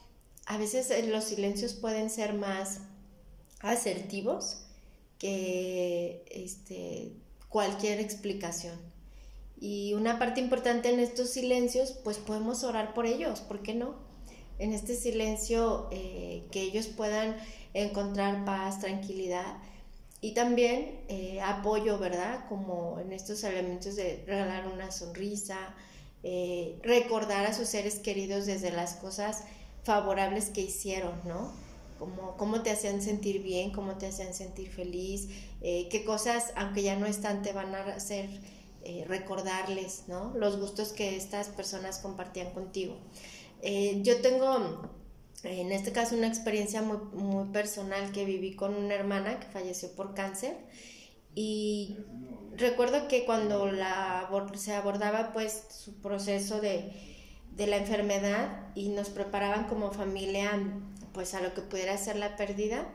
A 0.47 0.57
veces 0.59 0.91
eh, 0.91 1.03
los 1.09 1.25
silencios 1.25 1.75
pueden 1.75 2.09
ser 2.09 2.33
más 2.33 2.81
asertivos 3.61 4.63
que 5.19 6.25
este, 6.31 7.13
cualquier 7.49 7.99
explicación. 7.99 8.79
Y 9.59 9.95
una 9.95 10.19
parte 10.19 10.41
importante 10.41 10.93
en 10.93 11.01
estos 11.01 11.31
silencios, 11.31 11.93
pues 12.05 12.19
podemos 12.19 12.63
orar 12.63 12.95
por 12.95 13.07
ellos, 13.07 13.41
¿por 13.41 13.63
qué 13.63 13.75
no? 13.75 13.97
En 14.59 14.73
este 14.73 14.95
silencio 14.95 15.89
que 15.91 16.63
ellos 16.63 16.87
puedan 16.87 17.37
encontrar 17.75 18.45
paz, 18.45 18.81
tranquilidad 18.81 19.57
y 20.21 20.33
también 20.33 21.01
eh, 21.09 21.41
apoyo, 21.43 21.99
¿verdad? 21.99 22.47
Como 22.49 22.99
en 23.01 23.13
estos 23.13 23.45
elementos 23.45 23.97
de 23.97 24.25
regalar 24.27 24.67
una 24.67 24.91
sonrisa, 24.91 25.75
eh, 26.23 26.79
recordar 26.83 27.47
a 27.47 27.53
sus 27.53 27.69
seres 27.69 27.97
queridos 27.99 28.47
desde 28.47 28.71
las 28.71 28.95
cosas 28.95 29.45
favorables 29.85 30.47
que 30.49 30.63
hicieron, 30.63 31.21
¿no? 31.25 31.53
Como 31.99 32.37
cómo 32.37 32.63
te 32.63 32.71
hacían 32.71 33.03
sentir 33.03 33.43
bien, 33.43 33.73
cómo 33.73 33.97
te 33.97 34.07
hacían 34.07 34.35
sentir 34.35 34.71
feliz, 34.71 35.29
eh, 35.61 35.89
qué 35.91 36.05
cosas, 36.05 36.53
aunque 36.57 36.83
ya 36.83 36.97
no 36.97 37.07
están, 37.07 37.43
te 37.43 37.53
van 37.53 37.75
a 37.75 37.83
hacer 37.83 38.29
recordarles, 39.09 40.05
¿no? 40.07 40.33
Los 40.37 40.61
gustos 40.61 40.93
que 40.93 41.17
estas 41.17 41.49
personas 41.49 41.99
compartían 41.99 42.53
contigo. 42.53 42.97
yo 44.03 44.21
tengo 44.21 44.89
en 45.47 45.73
este 45.73 45.93
caso 45.93 46.17
una 46.17 46.27
experiencia 46.27 46.83
muy, 46.83 46.99
muy 47.13 47.49
personal 47.49 48.13
que 48.13 48.25
viví 48.25 48.55
con 48.55 48.75
una 48.75 48.95
hermana 48.95 49.41
que 49.41 49.47
falleció 49.47 49.93
por 49.93 50.15
cáncer. 50.15 50.57
Y 51.35 51.99
recuerdo 52.57 53.09
que 53.09 53.25
cuando 53.25 53.71
la, 53.71 54.29
se 54.57 54.75
abordaba 54.75 55.33
pues 55.33 55.65
su 55.71 56.01
proceso 56.01 56.61
de, 56.61 56.93
de 57.53 57.67
la 57.67 57.77
enfermedad 57.77 58.69
y 58.75 58.89
nos 58.89 59.11
preparaban 59.11 59.67
como 59.69 59.93
familia 59.93 60.51
pues 61.13 61.35
a 61.35 61.41
lo 61.41 61.55
que 61.55 61.63
pudiera 61.63 61.97
ser 61.97 62.17
la 62.17 62.37
pérdida, 62.37 62.87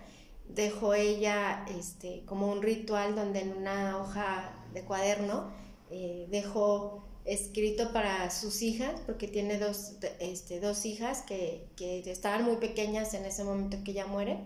dejó 0.47 0.93
ella 0.93 1.65
este, 1.69 2.23
como 2.25 2.51
un 2.51 2.61
ritual 2.61 3.15
donde 3.15 3.41
en 3.41 3.57
una 3.57 3.97
hoja 3.97 4.53
de 4.73 4.83
cuaderno 4.83 5.51
eh, 5.89 6.27
dejó 6.29 7.10
escrito 7.25 7.93
para 7.93 8.29
sus 8.31 8.61
hijas, 8.61 8.99
porque 9.05 9.27
tiene 9.27 9.57
dos, 9.57 9.93
este, 10.19 10.59
dos 10.59 10.85
hijas 10.85 11.21
que, 11.21 11.67
que, 11.75 11.99
estaban 12.11 12.43
muy 12.43 12.57
pequeñas 12.57 13.13
en 13.13 13.25
ese 13.25 13.43
momento 13.43 13.77
que 13.83 13.91
ella 13.91 14.07
muere, 14.07 14.39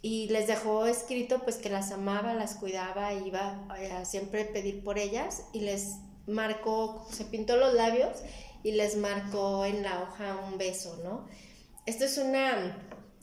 y 0.00 0.28
les 0.28 0.46
dejó 0.46 0.86
escrito 0.86 1.40
pues 1.44 1.56
que 1.56 1.70
las 1.70 1.92
amaba, 1.92 2.34
las 2.34 2.56
cuidaba, 2.56 3.12
iba 3.12 3.66
a 3.96 4.04
siempre 4.04 4.44
pedir 4.44 4.82
por 4.82 4.98
ellas, 4.98 5.44
y 5.52 5.60
les 5.60 5.96
marcó, 6.26 7.06
se 7.10 7.24
pintó 7.24 7.56
los 7.56 7.74
labios 7.74 8.18
y 8.62 8.72
les 8.72 8.96
marcó 8.96 9.64
en 9.64 9.82
la 9.82 10.02
hoja 10.02 10.40
un 10.48 10.58
beso, 10.58 10.98
¿no? 11.04 11.26
Esto 11.84 12.04
es 12.04 12.16
una 12.18 12.76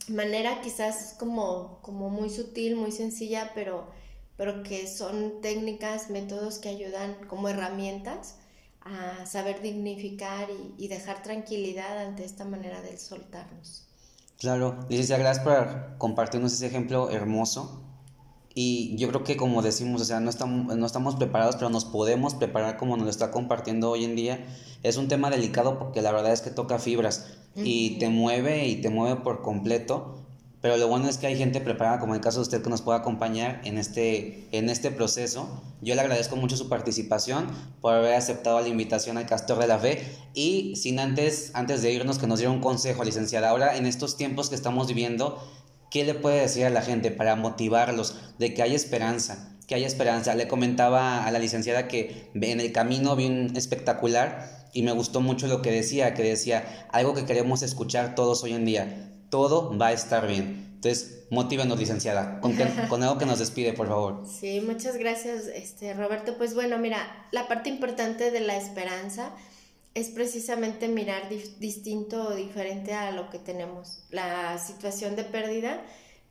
manera 0.08 0.60
quizás 0.60 1.14
como, 1.18 1.80
como 1.82 2.10
muy 2.10 2.30
sutil, 2.30 2.76
muy 2.76 2.92
sencilla, 2.92 3.52
pero, 3.54 3.90
pero 4.36 4.62
que 4.62 4.86
son 4.86 5.40
técnicas, 5.40 6.10
métodos 6.10 6.58
que 6.58 6.68
ayudan 6.68 7.14
como 7.26 7.48
herramientas 7.48 8.36
a 8.82 9.26
saber 9.26 9.60
dignificar 9.60 10.48
y, 10.78 10.88
dejar 10.88 11.22
tranquilidad 11.22 11.98
ante 11.98 12.24
esta 12.24 12.44
manera 12.44 12.80
de 12.80 12.96
soltarnos. 12.98 13.86
Claro, 14.38 14.78
licenciada, 14.88 15.22
gracias 15.22 15.44
por 15.44 15.98
compartirnos 15.98 16.52
ese 16.52 16.66
ejemplo 16.66 17.10
hermoso. 17.10 17.84
Y 18.54 18.96
yo 18.96 19.08
creo 19.08 19.22
que 19.22 19.36
como 19.36 19.62
decimos, 19.62 20.00
o 20.00 20.04
sea, 20.04 20.18
no 20.18 20.30
estamos, 20.30 20.74
no 20.76 20.86
estamos 20.86 21.16
preparados, 21.16 21.56
pero 21.56 21.70
nos 21.70 21.84
podemos 21.84 22.34
preparar 22.34 22.78
como 22.78 22.96
nos 22.96 23.04
lo 23.04 23.10
está 23.10 23.30
compartiendo 23.30 23.90
hoy 23.90 24.04
en 24.04 24.16
día. 24.16 24.44
Es 24.82 24.96
un 24.96 25.08
tema 25.08 25.30
delicado 25.30 25.78
porque 25.78 26.02
la 26.02 26.10
verdad 26.10 26.32
es 26.32 26.40
que 26.40 26.50
toca 26.50 26.78
fibras 26.78 27.38
y 27.54 27.98
te 27.98 28.08
mueve 28.08 28.66
y 28.66 28.80
te 28.80 28.88
mueve 28.88 29.20
por 29.20 29.42
completo. 29.42 30.19
Pero 30.60 30.76
lo 30.76 30.88
bueno 30.88 31.08
es 31.08 31.16
que 31.16 31.26
hay 31.26 31.38
gente 31.38 31.60
preparada, 31.60 32.00
como 32.00 32.12
en 32.12 32.18
el 32.18 32.22
caso 32.22 32.38
de 32.38 32.42
usted, 32.42 32.62
que 32.62 32.68
nos 32.68 32.82
pueda 32.82 32.98
acompañar 32.98 33.62
en 33.64 33.78
este, 33.78 34.46
en 34.52 34.68
este 34.68 34.90
proceso. 34.90 35.62
Yo 35.80 35.94
le 35.94 36.02
agradezco 36.02 36.36
mucho 36.36 36.56
su 36.58 36.68
participación, 36.68 37.46
por 37.80 37.94
haber 37.94 38.14
aceptado 38.14 38.60
la 38.60 38.68
invitación 38.68 39.16
al 39.16 39.24
Castor 39.24 39.58
de 39.58 39.66
la 39.66 39.78
Fe. 39.78 40.04
Y 40.34 40.76
sin 40.76 40.98
antes, 40.98 41.50
antes 41.54 41.80
de 41.80 41.92
irnos, 41.92 42.18
que 42.18 42.26
nos 42.26 42.40
diera 42.40 42.52
un 42.52 42.60
consejo, 42.60 43.04
licenciada. 43.04 43.48
Ahora, 43.48 43.76
en 43.76 43.86
estos 43.86 44.18
tiempos 44.18 44.50
que 44.50 44.54
estamos 44.54 44.86
viviendo, 44.86 45.42
¿qué 45.90 46.04
le 46.04 46.12
puede 46.12 46.42
decir 46.42 46.66
a 46.66 46.70
la 46.70 46.82
gente 46.82 47.10
para 47.10 47.36
motivarlos 47.36 48.16
de 48.38 48.52
que 48.52 48.62
hay 48.62 48.74
esperanza? 48.74 49.56
Que 49.66 49.76
hay 49.76 49.84
esperanza. 49.84 50.34
Le 50.34 50.46
comentaba 50.46 51.24
a 51.24 51.30
la 51.30 51.38
licenciada 51.38 51.88
que 51.88 52.28
en 52.34 52.60
el 52.60 52.72
camino 52.72 53.16
vi 53.16 53.26
un 53.26 53.56
espectacular 53.56 54.68
y 54.74 54.82
me 54.82 54.92
gustó 54.92 55.22
mucho 55.22 55.46
lo 55.46 55.62
que 55.62 55.70
decía, 55.70 56.12
que 56.12 56.22
decía 56.22 56.86
algo 56.92 57.14
que 57.14 57.24
queremos 57.24 57.62
escuchar 57.62 58.14
todos 58.14 58.44
hoy 58.44 58.52
en 58.52 58.66
día 58.66 59.10
todo 59.30 59.76
va 59.78 59.88
a 59.88 59.92
estar 59.92 60.26
bien. 60.26 60.70
Entonces, 60.74 61.24
motívanos, 61.30 61.78
licenciada, 61.78 62.40
con, 62.40 62.56
con, 62.88 63.02
algo 63.02 63.18
que 63.18 63.26
nos 63.26 63.38
despide, 63.38 63.72
por 63.72 63.88
favor. 63.88 64.26
Sí, 64.28 64.60
muchas 64.60 64.96
gracias, 64.96 65.46
este, 65.46 65.94
Roberto. 65.94 66.36
Pues 66.36 66.54
bueno, 66.54 66.78
mira, 66.78 67.28
la 67.32 67.48
parte 67.48 67.70
importante 67.70 68.30
de 68.30 68.40
la 68.40 68.56
esperanza 68.56 69.30
es 69.94 70.08
precisamente 70.08 70.88
mirar 70.88 71.28
distinto 71.58 72.28
o 72.28 72.34
diferente 72.34 72.94
a 72.94 73.10
lo 73.10 73.30
que 73.30 73.38
tenemos. 73.38 74.04
La 74.10 74.58
situación 74.58 75.16
de 75.16 75.24
pérdida, 75.24 75.82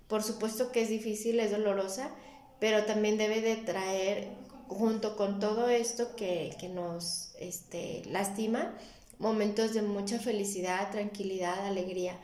por 0.07 0.23
supuesto 0.23 0.71
que 0.71 0.81
es 0.81 0.89
difícil, 0.89 1.39
es 1.39 1.51
dolorosa, 1.51 2.09
pero 2.59 2.85
también 2.85 3.17
debe 3.17 3.41
de 3.41 3.55
traer, 3.57 4.29
junto 4.67 5.15
con 5.15 5.39
todo 5.39 5.67
esto 5.69 6.15
que, 6.15 6.55
que 6.59 6.69
nos 6.69 7.31
este, 7.39 8.03
lastima, 8.05 8.73
momentos 9.17 9.73
de 9.73 9.81
mucha 9.81 10.19
felicidad, 10.19 10.91
tranquilidad, 10.91 11.65
alegría. 11.65 12.17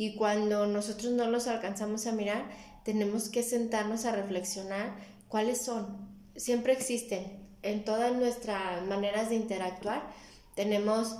Y 0.00 0.14
cuando 0.14 0.66
nosotros 0.66 1.12
no 1.12 1.26
los 1.28 1.46
alcanzamos 1.46 2.06
a 2.06 2.12
mirar, 2.12 2.46
tenemos 2.84 3.28
que 3.28 3.42
sentarnos 3.42 4.06
a 4.06 4.12
reflexionar 4.12 4.94
cuáles 5.28 5.60
son. 5.60 6.08
Siempre 6.36 6.72
existen 6.72 7.46
en 7.60 7.84
todas 7.84 8.10
nuestras 8.14 8.82
maneras 8.86 9.28
de 9.28 9.34
interactuar. 9.34 10.10
Tenemos, 10.54 11.16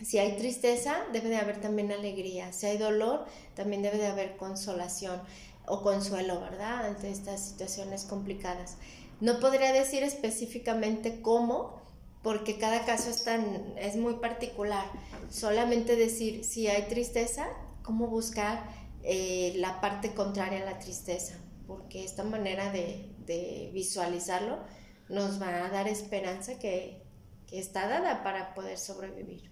si 0.00 0.18
hay 0.18 0.36
tristeza, 0.36 0.96
debe 1.12 1.28
de 1.28 1.36
haber 1.36 1.60
también 1.60 1.92
alegría. 1.92 2.52
Si 2.52 2.66
hay 2.66 2.76
dolor, 2.76 3.24
también 3.54 3.82
debe 3.82 3.98
de 3.98 4.08
haber 4.08 4.36
consolación 4.36 5.22
o 5.68 5.82
consuelo, 5.82 6.40
¿verdad? 6.40 6.86
Ante 6.86 7.12
estas 7.12 7.40
situaciones 7.50 8.02
complicadas. 8.02 8.78
No 9.20 9.38
podría 9.38 9.72
decir 9.72 10.02
específicamente 10.02 11.22
cómo, 11.22 11.80
porque 12.24 12.58
cada 12.58 12.84
caso 12.84 13.10
es, 13.10 13.22
tan, 13.22 13.74
es 13.78 13.94
muy 13.94 14.14
particular. 14.14 14.86
Solamente 15.30 15.94
decir 15.94 16.44
si 16.44 16.66
hay 16.66 16.88
tristeza, 16.88 17.46
cómo 17.88 18.06
buscar 18.06 18.64
eh, 19.02 19.54
la 19.56 19.80
parte 19.80 20.12
contraria 20.12 20.60
a 20.60 20.64
la 20.66 20.78
tristeza, 20.78 21.36
porque 21.66 22.04
esta 22.04 22.22
manera 22.22 22.70
de, 22.70 23.14
visualizarlo 23.72 24.58
nos 25.08 25.40
va 25.40 25.64
a 25.64 25.70
dar 25.70 25.88
esperanza 25.88 26.58
que, 26.58 27.02
está 27.50 27.88
dada 27.88 28.22
para 28.22 28.52
poder 28.52 28.76
sobrevivir. 28.76 29.50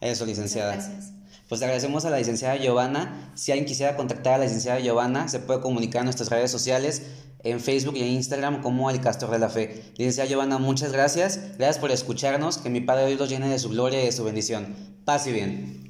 Eso, 0.00 0.26
licenciada. 0.26 0.72
Gracias. 0.72 1.12
Pues 1.48 1.62
agradecemos 1.62 2.04
a 2.04 2.10
la 2.10 2.18
licenciada 2.18 2.56
Giovanna. 2.56 3.32
Si 3.36 3.52
alguien 3.52 3.66
quisiera 3.66 3.94
contactar 3.96 4.34
a 4.34 4.38
la 4.38 4.44
licenciada 4.46 4.80
Giovanna, 4.80 5.28
se 5.28 5.38
puede 5.38 5.60
comunicar 5.60 6.00
en 6.00 6.06
nuestras 6.06 6.28
redes 6.28 6.50
sociales, 6.50 7.02
en 7.44 7.60
Facebook 7.60 7.96
y 7.96 8.02
en 8.02 8.08
Instagram 8.08 8.62
como 8.62 8.90
El 8.90 9.00
Castor 9.00 9.30
de 9.30 9.38
la 9.38 9.48
Fe. 9.48 9.92
Licenciada 9.96 10.28
Giovanna, 10.28 10.58
muchas 10.58 10.90
gracias. 10.90 11.38
Gracias 11.56 11.78
por 11.78 11.92
escucharnos. 11.92 12.58
Que 12.58 12.68
mi 12.68 12.80
Padre 12.80 13.04
hoy 13.04 13.14
los 13.14 13.28
llene 13.28 13.48
de 13.48 13.60
su 13.60 13.68
gloria 13.68 14.02
y 14.02 14.06
de 14.06 14.12
su 14.12 14.24
bendición. 14.24 14.74
Paz 15.04 15.28
y 15.28 15.32
bien. 15.32 15.89